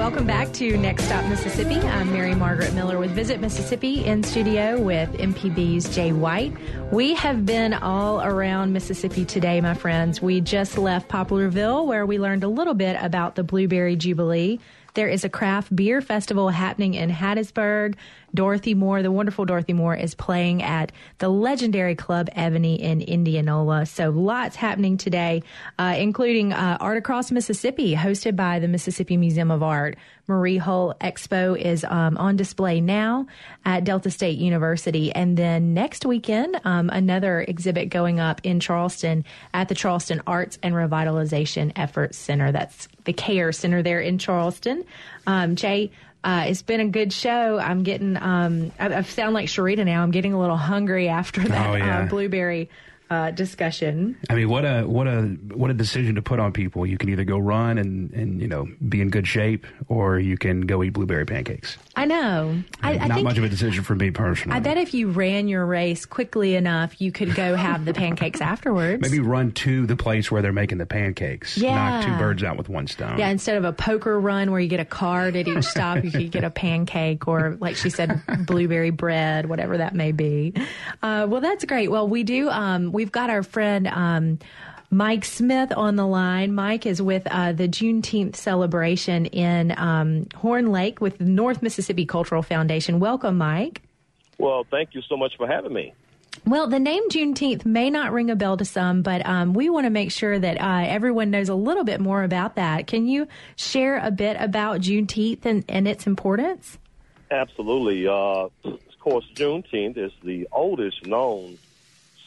[0.00, 1.74] Welcome back to Next Stop Mississippi.
[1.74, 6.56] I'm Mary Margaret Miller with Visit Mississippi in studio with MPB's Jay White.
[6.90, 10.22] We have been all around Mississippi today, my friends.
[10.22, 14.58] We just left Poplarville where we learned a little bit about the Blueberry Jubilee.
[14.94, 17.96] There is a craft beer festival happening in Hattiesburg.
[18.34, 23.86] Dorothy Moore, the wonderful Dorothy Moore, is playing at the legendary Club Ebony in Indianola.
[23.86, 25.42] So lots happening today,
[25.78, 29.96] uh, including uh, Art Across Mississippi, hosted by the Mississippi Museum of Art.
[30.26, 33.26] Marie Hull Expo is um, on display now
[33.64, 35.10] at Delta State University.
[35.10, 40.56] And then next weekend, um, another exhibit going up in Charleston at the Charleston Arts
[40.62, 42.52] and Revitalization Efforts Center.
[42.52, 44.84] That's the CARE Center there in Charleston.
[45.26, 45.90] Um, Jay,
[46.22, 47.58] uh, it's been a good show.
[47.58, 50.02] I'm getting, um, I, I sound like Sharita now.
[50.02, 52.00] I'm getting a little hungry after that Oh, yeah.
[52.00, 52.68] uh, blueberry
[53.10, 54.16] uh, discussion.
[54.30, 56.86] I mean, what a what a what a decision to put on people.
[56.86, 60.38] You can either go run and and you know be in good shape, or you
[60.38, 61.76] can go eat blueberry pancakes.
[61.96, 62.62] I know.
[62.82, 64.56] I, I Not much of a decision for me personally.
[64.56, 68.40] I bet if you ran your race quickly enough, you could go have the pancakes
[68.40, 69.02] afterwards.
[69.02, 71.58] Maybe run to the place where they're making the pancakes.
[71.58, 71.74] Yeah.
[71.74, 73.18] Knock two birds out with one stone.
[73.18, 76.10] Yeah, instead of a poker run where you get a card at each stop, you
[76.10, 80.54] could get a pancake or, like she said, blueberry bread, whatever that may be.
[81.02, 81.90] Uh, well, that's great.
[81.90, 82.48] Well, we do.
[82.48, 83.88] Um, we've got our friend.
[83.88, 84.38] Um,
[84.90, 86.52] Mike Smith on the line.
[86.54, 92.04] Mike is with uh, the Juneteenth celebration in um, Horn Lake with the North Mississippi
[92.04, 93.00] Cultural Foundation.
[93.00, 93.80] Welcome, Mike.
[94.36, 95.94] Well, thank you so much for having me.
[96.44, 99.86] Well, the name Juneteenth may not ring a bell to some, but um, we want
[99.86, 102.86] to make sure that uh, everyone knows a little bit more about that.
[102.86, 106.76] Can you share a bit about Juneteenth and, and its importance?
[107.30, 108.06] Absolutely.
[108.06, 111.56] Uh, of course, Juneteenth is the oldest known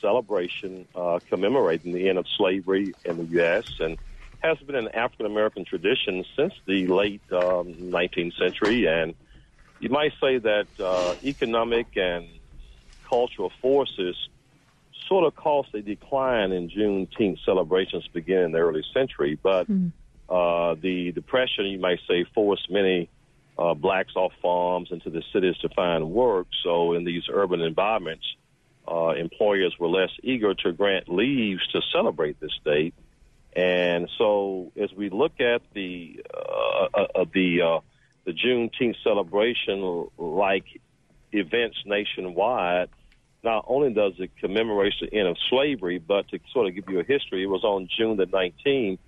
[0.04, 3.64] celebration uh, commemorating the end of slavery in the U.S.
[3.80, 3.98] and
[4.44, 8.86] has been an African American tradition since the late um, 19th century.
[8.86, 9.16] And
[9.80, 12.28] you might say that uh, economic and
[13.10, 14.16] cultural forces
[15.08, 19.68] sort of caused a decline in Juneteenth celebrations beginning in the early century, but
[20.30, 23.10] uh, the depression, you might say, forced many
[23.58, 26.48] uh, blacks off farms into the cities to find work.
[26.64, 28.26] So in these urban environments,
[28.88, 32.94] uh, employers were less eager to grant leaves to celebrate this date.
[33.56, 37.80] And so as we look at the uh, uh, uh, the uh,
[38.26, 40.66] the Juneteenth celebration, like
[41.32, 42.90] events nationwide,
[43.44, 47.00] not only does it commemorate the end of slavery, but to sort of give you
[47.00, 49.00] a history, it was on June the 19th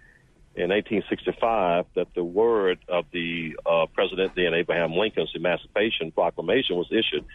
[0.55, 6.87] in 1865 that the word of the uh, President then Abraham Lincoln's Emancipation Proclamation was
[6.91, 7.25] issued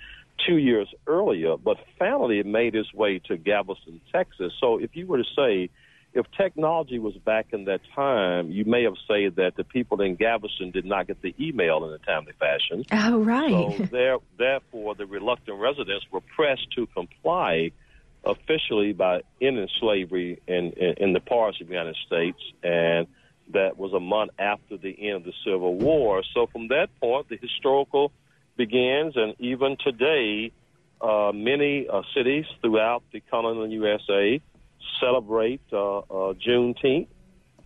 [0.46, 4.52] two years earlier, but finally it made its way to Galveston, Texas.
[4.60, 5.70] So if you were to say,
[6.12, 10.16] if technology was back in that time, you may have said that the people in
[10.16, 12.84] Galveston did not get the email in a timely fashion.
[12.90, 13.76] Oh, right.
[13.78, 17.70] So there, therefore, the reluctant residents were pressed to comply
[18.24, 23.06] officially by ending slavery in, in, in the parts of the United States, and
[23.52, 26.22] that was a month after the end of the Civil War.
[26.34, 28.12] So from that point, the historical
[28.60, 30.52] begins, and even today,
[31.00, 34.38] uh, many uh, cities throughout the continental USA
[35.00, 37.08] celebrate uh, uh, Juneteenth.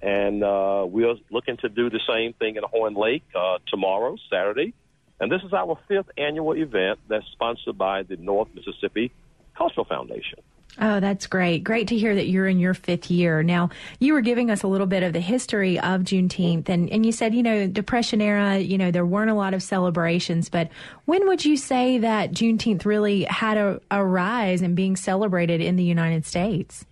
[0.00, 4.72] And uh, we're looking to do the same thing in Horn Lake uh, tomorrow, Saturday.
[5.18, 9.10] And this is our fifth annual event that's sponsored by the North Mississippi
[9.56, 10.38] Cultural Foundation.
[10.80, 11.62] Oh, that's great.
[11.62, 13.44] Great to hear that you're in your fifth year.
[13.44, 13.70] Now,
[14.00, 17.12] you were giving us a little bit of the history of Juneteenth, and, and you
[17.12, 20.68] said, you know, Depression era, you know, there weren't a lot of celebrations, but
[21.04, 25.76] when would you say that Juneteenth really had a, a rise in being celebrated in
[25.76, 26.84] the United States?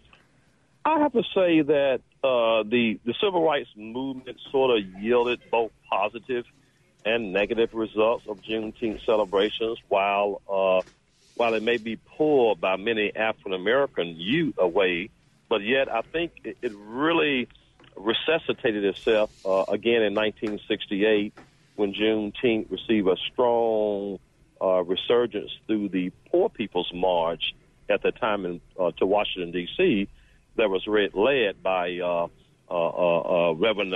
[0.84, 5.70] I have to say that uh, the the civil rights movement sort of yielded both
[5.88, 6.44] positive
[7.04, 10.82] and negative results of Juneteenth celebrations, while uh,
[11.36, 15.10] while it may be pulled by many African American youth away,
[15.48, 17.48] but yet I think it, it really
[17.96, 21.32] resuscitated itself uh, again in 1968
[21.76, 24.18] when Juneteenth received a strong
[24.60, 27.54] uh, resurgence through the Poor People's March
[27.88, 30.08] at the time in, uh, to Washington D.C.
[30.56, 32.28] that was read, led by uh,
[32.70, 33.92] uh, uh, uh, Reverend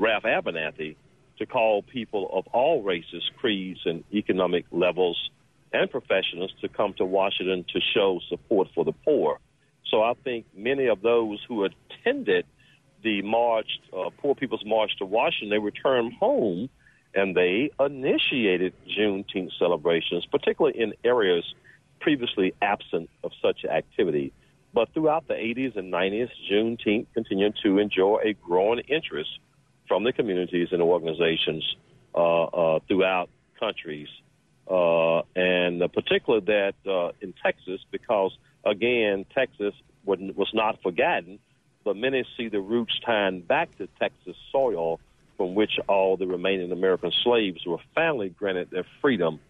[0.00, 0.96] Ralph Abernathy
[1.38, 5.30] to call people of all races, creeds, and economic levels
[5.72, 9.38] and professionals to come to Washington to show support for the poor.
[9.90, 12.46] So I think many of those who attended
[13.02, 13.66] the march,
[13.96, 16.68] uh, Poor People's March to Washington, they returned home
[17.14, 21.44] and they initiated Juneteenth celebrations, particularly in areas
[22.00, 24.32] previously absent of such activity.
[24.72, 29.30] But throughout the 80s and 90s, Juneteenth continued to enjoy a growing interest
[29.88, 31.64] from the communities and organizations
[32.14, 34.08] uh, uh, throughout countries,
[34.70, 41.38] uh, and particularly that uh, in Texas, because again, Texas was not forgotten,
[41.84, 45.00] but many see the roots tying back to Texas soil
[45.36, 49.40] from which all the remaining American slaves were finally granted their freedom.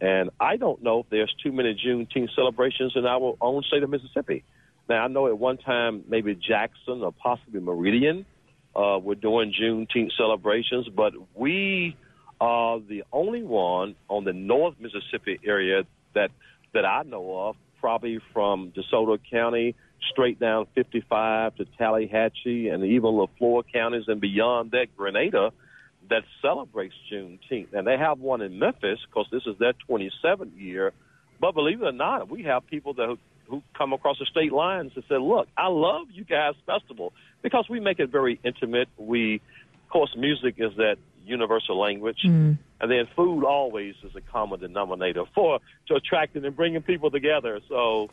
[0.00, 3.88] And I don't know if there's too many Juneteenth celebrations in our own state of
[3.88, 4.44] Mississippi.
[4.88, 8.26] Now, I know at one time maybe Jackson or possibly Meridian
[8.74, 11.96] uh, were doing Juneteenth celebrations, but we
[12.40, 15.84] are the only one on the North Mississippi area
[16.14, 16.30] that
[16.74, 19.74] that I know of, probably from DeSoto County
[20.10, 25.52] straight down 55 to Tallahatchie and even Leflore counties and beyond that, Grenada,
[26.10, 27.72] that celebrates Juneteenth.
[27.72, 30.92] And they have one in Memphis because this is their 27th year.
[31.40, 33.16] But believe it or not, we have people that
[33.48, 37.12] who come across the state lines and say, "Look, I love you guys' festival
[37.42, 38.88] because we make it very intimate.
[38.96, 42.56] We, of course, music is that universal language, mm.
[42.80, 45.58] and then food always is a common denominator for
[45.88, 47.60] to attracting and bringing people together.
[47.68, 48.08] So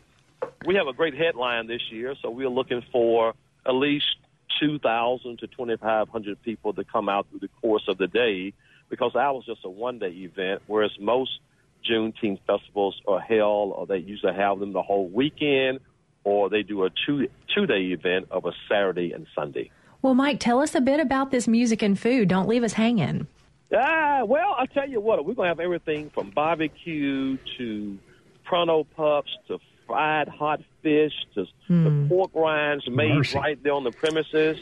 [0.66, 2.14] we have a great headline this year.
[2.20, 3.34] So we're looking for
[3.66, 4.16] at least
[4.60, 8.52] 2,000 to 2,500 people to come out through the course of the day
[8.88, 11.40] because ours is just a one-day event, whereas most
[11.88, 15.80] Juneteenth festivals are held, or they usually have them the whole weekend,
[16.22, 19.70] or they do a two two day event of a Saturday and Sunday.
[20.04, 22.28] Well, Mike, tell us a bit about this music and food.
[22.28, 23.26] Don't leave us hanging.
[23.74, 27.98] Ah, well, I'll tell you what, we're gonna have everything from barbecue to
[28.44, 33.38] pronto pups to fried hot fish to the pork rinds made Mercy.
[33.38, 34.58] right there on the premises.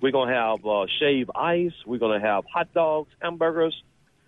[0.00, 1.74] We're gonna have uh, shaved ice.
[1.84, 3.74] We're gonna have hot dogs, hamburgers.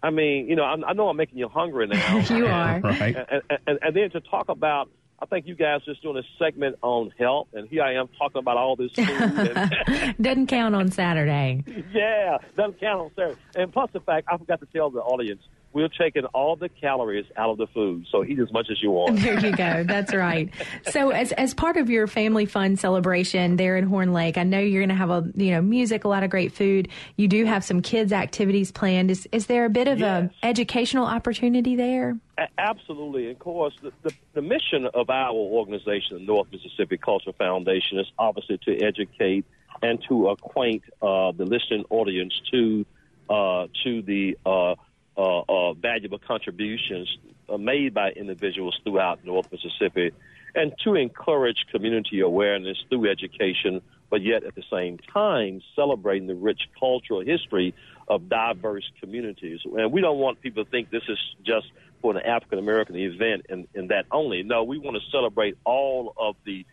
[0.02, 2.18] I mean, you know, I, I know I'm making you hungry now.
[2.28, 2.78] You are.
[2.80, 3.16] Right.
[3.16, 4.90] and, and, and then to talk about,
[5.20, 8.38] I think you guys just doing a segment on health, and here I am talking
[8.38, 9.08] about all this food.
[9.08, 11.64] And, Doesn't count on Saturday.
[11.92, 13.40] yeah, doesn't count on Saturday.
[13.56, 15.42] And plus the fact, I forgot to tell the audience,
[15.72, 18.90] we're taking all the calories out of the food, so eat as much as you
[18.90, 19.20] want.
[19.20, 19.84] There you go.
[19.84, 20.48] That's right.
[20.90, 24.58] So, as as part of your family fun celebration there in Horn Lake, I know
[24.58, 26.88] you're going to have a you know music, a lot of great food.
[27.16, 29.10] You do have some kids activities planned.
[29.10, 30.30] Is is there a bit of Yes.
[30.42, 32.16] a educational opportunity there?
[32.38, 33.30] A- Absolutely.
[33.30, 38.06] Of course, the, the, the mission of our organization, the North Mississippi Cultural Foundation, is
[38.18, 39.44] obviously to educate
[39.82, 42.86] and to acquaint uh, the listening audience to
[43.28, 44.74] uh, to the uh,
[45.18, 50.12] uh, uh, valuable contributions uh, made by individuals throughout North Mississippi,
[50.54, 56.34] and to encourage community awareness through education, but yet at the same time celebrating the
[56.34, 57.74] rich cultural history
[58.06, 59.60] of diverse communities.
[59.64, 61.66] And we don't want people to think this is just
[62.00, 64.42] for an African American event and, and that only.
[64.44, 66.64] No, we want to celebrate all of the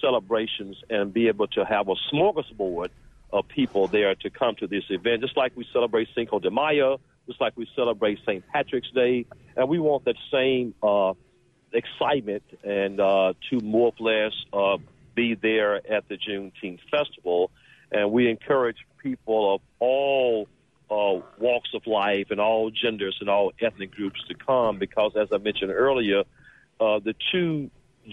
[0.00, 2.88] celebrations and be able to have a smorgasbord
[3.32, 7.00] of people there to come to this event, just like we celebrate Cinco de Mayo,
[7.26, 8.44] just like we celebrate St.
[8.48, 11.14] Patrick's Day, and we want that same uh,
[11.72, 14.78] excitement and uh, to more or less uh,
[15.14, 17.50] be there at the Juneteenth festival.
[17.90, 20.48] And we encourage people of all
[20.90, 25.28] uh, walks of life and all genders and all ethnic groups to come because, as
[25.32, 26.24] I mentioned earlier,
[26.80, 27.70] uh, the two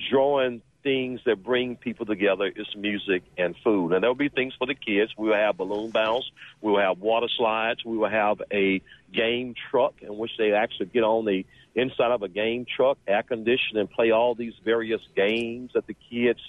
[0.10, 3.94] drawing things that bring people together is music and food.
[3.94, 5.12] And there'll be things for the kids.
[5.16, 6.26] We will have balloon bounce.
[6.62, 7.86] We will have water slides.
[7.86, 8.82] We will have a
[9.14, 13.22] game truck in which they actually get on the inside of a game truck, air
[13.22, 16.40] conditioned, and play all these various games that the kids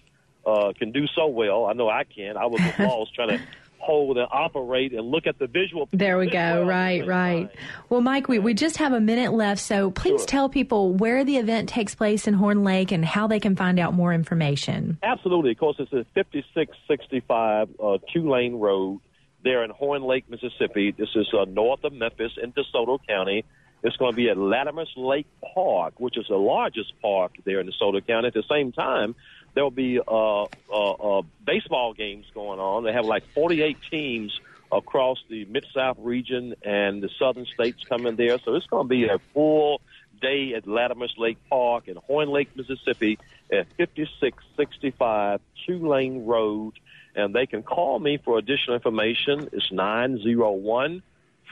[0.47, 1.67] uh, can do so well.
[1.67, 2.39] I know I can.
[2.39, 3.41] I was lost trying to
[3.81, 5.89] hold and operate and look at the visual.
[5.93, 6.39] There we go.
[6.39, 7.53] well at the Right, right.
[7.55, 7.65] time.
[7.89, 10.27] Well, Mike, we, we just have a minute left, so please Sure.
[10.27, 13.79] tell people where the event takes place in Horn Lake and how they can find
[13.81, 14.99] out more information.
[15.03, 15.53] Absolutely.
[15.53, 19.01] Of course, it's at 5665 uh, Lane Road
[19.43, 20.93] there in Horn Lake, Mississippi.
[20.97, 23.45] This is uh, north of Memphis in DeSoto County.
[23.83, 27.67] It's going to be at Latimer's Lake Park, which is the largest park there in
[27.71, 28.29] DeSoto County.
[28.29, 29.15] At the same time,
[29.55, 32.85] there will be uh, uh, uh, baseball games going on.
[32.85, 34.39] They have like 48 teams
[34.73, 38.39] across the Mid South region and the southern states coming there.
[38.39, 39.81] So it's going to be a full
[40.21, 43.19] day at Latimer's Lake Park in Horn Lake, Mississippi
[43.53, 46.75] at 5665 Tulane Road.
[47.15, 49.49] And they can call me for additional information.
[49.53, 51.03] It's 901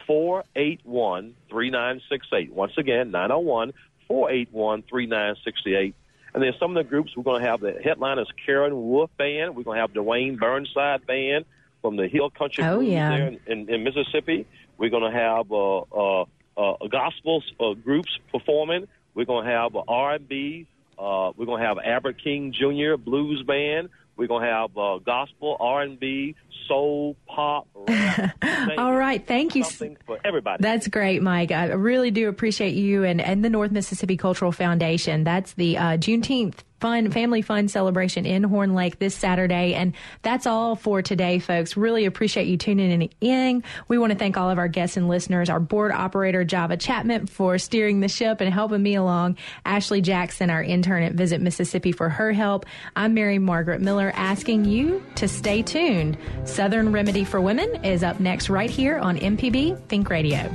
[0.06, 2.52] 481 3968.
[2.52, 3.72] Once again, 901
[4.06, 5.94] 481 3968.
[6.38, 9.10] And then some of the groups we're going to have the headline is Karen Wolf
[9.18, 9.56] Band.
[9.56, 11.46] We're going to have Duwayne Burnside Band
[11.82, 13.08] from the Hill Country Oh, yeah.
[13.10, 14.46] there in, in, in Mississippi.
[14.76, 16.24] We're going to have uh, uh,
[16.56, 18.86] uh, gospel uh, groups performing.
[19.14, 20.68] We're going to have uh, R&B.
[20.96, 22.96] Uh, we're going to have Albert King Jr.
[22.96, 23.88] Blues Band.
[24.18, 26.34] We're gonna have uh, gospel, R and B,
[26.66, 28.36] soul, pop, rap.
[28.76, 29.62] All right, thank you.
[29.62, 30.60] Something for everybody.
[30.60, 31.52] That's great, Mike.
[31.52, 35.22] I really do appreciate you and, and the North Mississippi Cultural Foundation.
[35.22, 39.74] That's the uh, Juneteenth fun family fun celebration in Horn Lake this Saturday.
[39.74, 41.76] And that's all for today, folks.
[41.76, 43.64] Really appreciate you tuning in.
[43.88, 47.26] We want to thank all of our guests and listeners, our board operator, Java Chapman,
[47.26, 49.36] for steering the ship and helping me along.
[49.64, 52.66] Ashley Jackson, our intern at Visit Mississippi, for her help.
[52.96, 56.16] I'm Mary Margaret Miller asking you to stay tuned.
[56.44, 60.50] Southern Remedy for Women is up next right here on MPB Think Radio.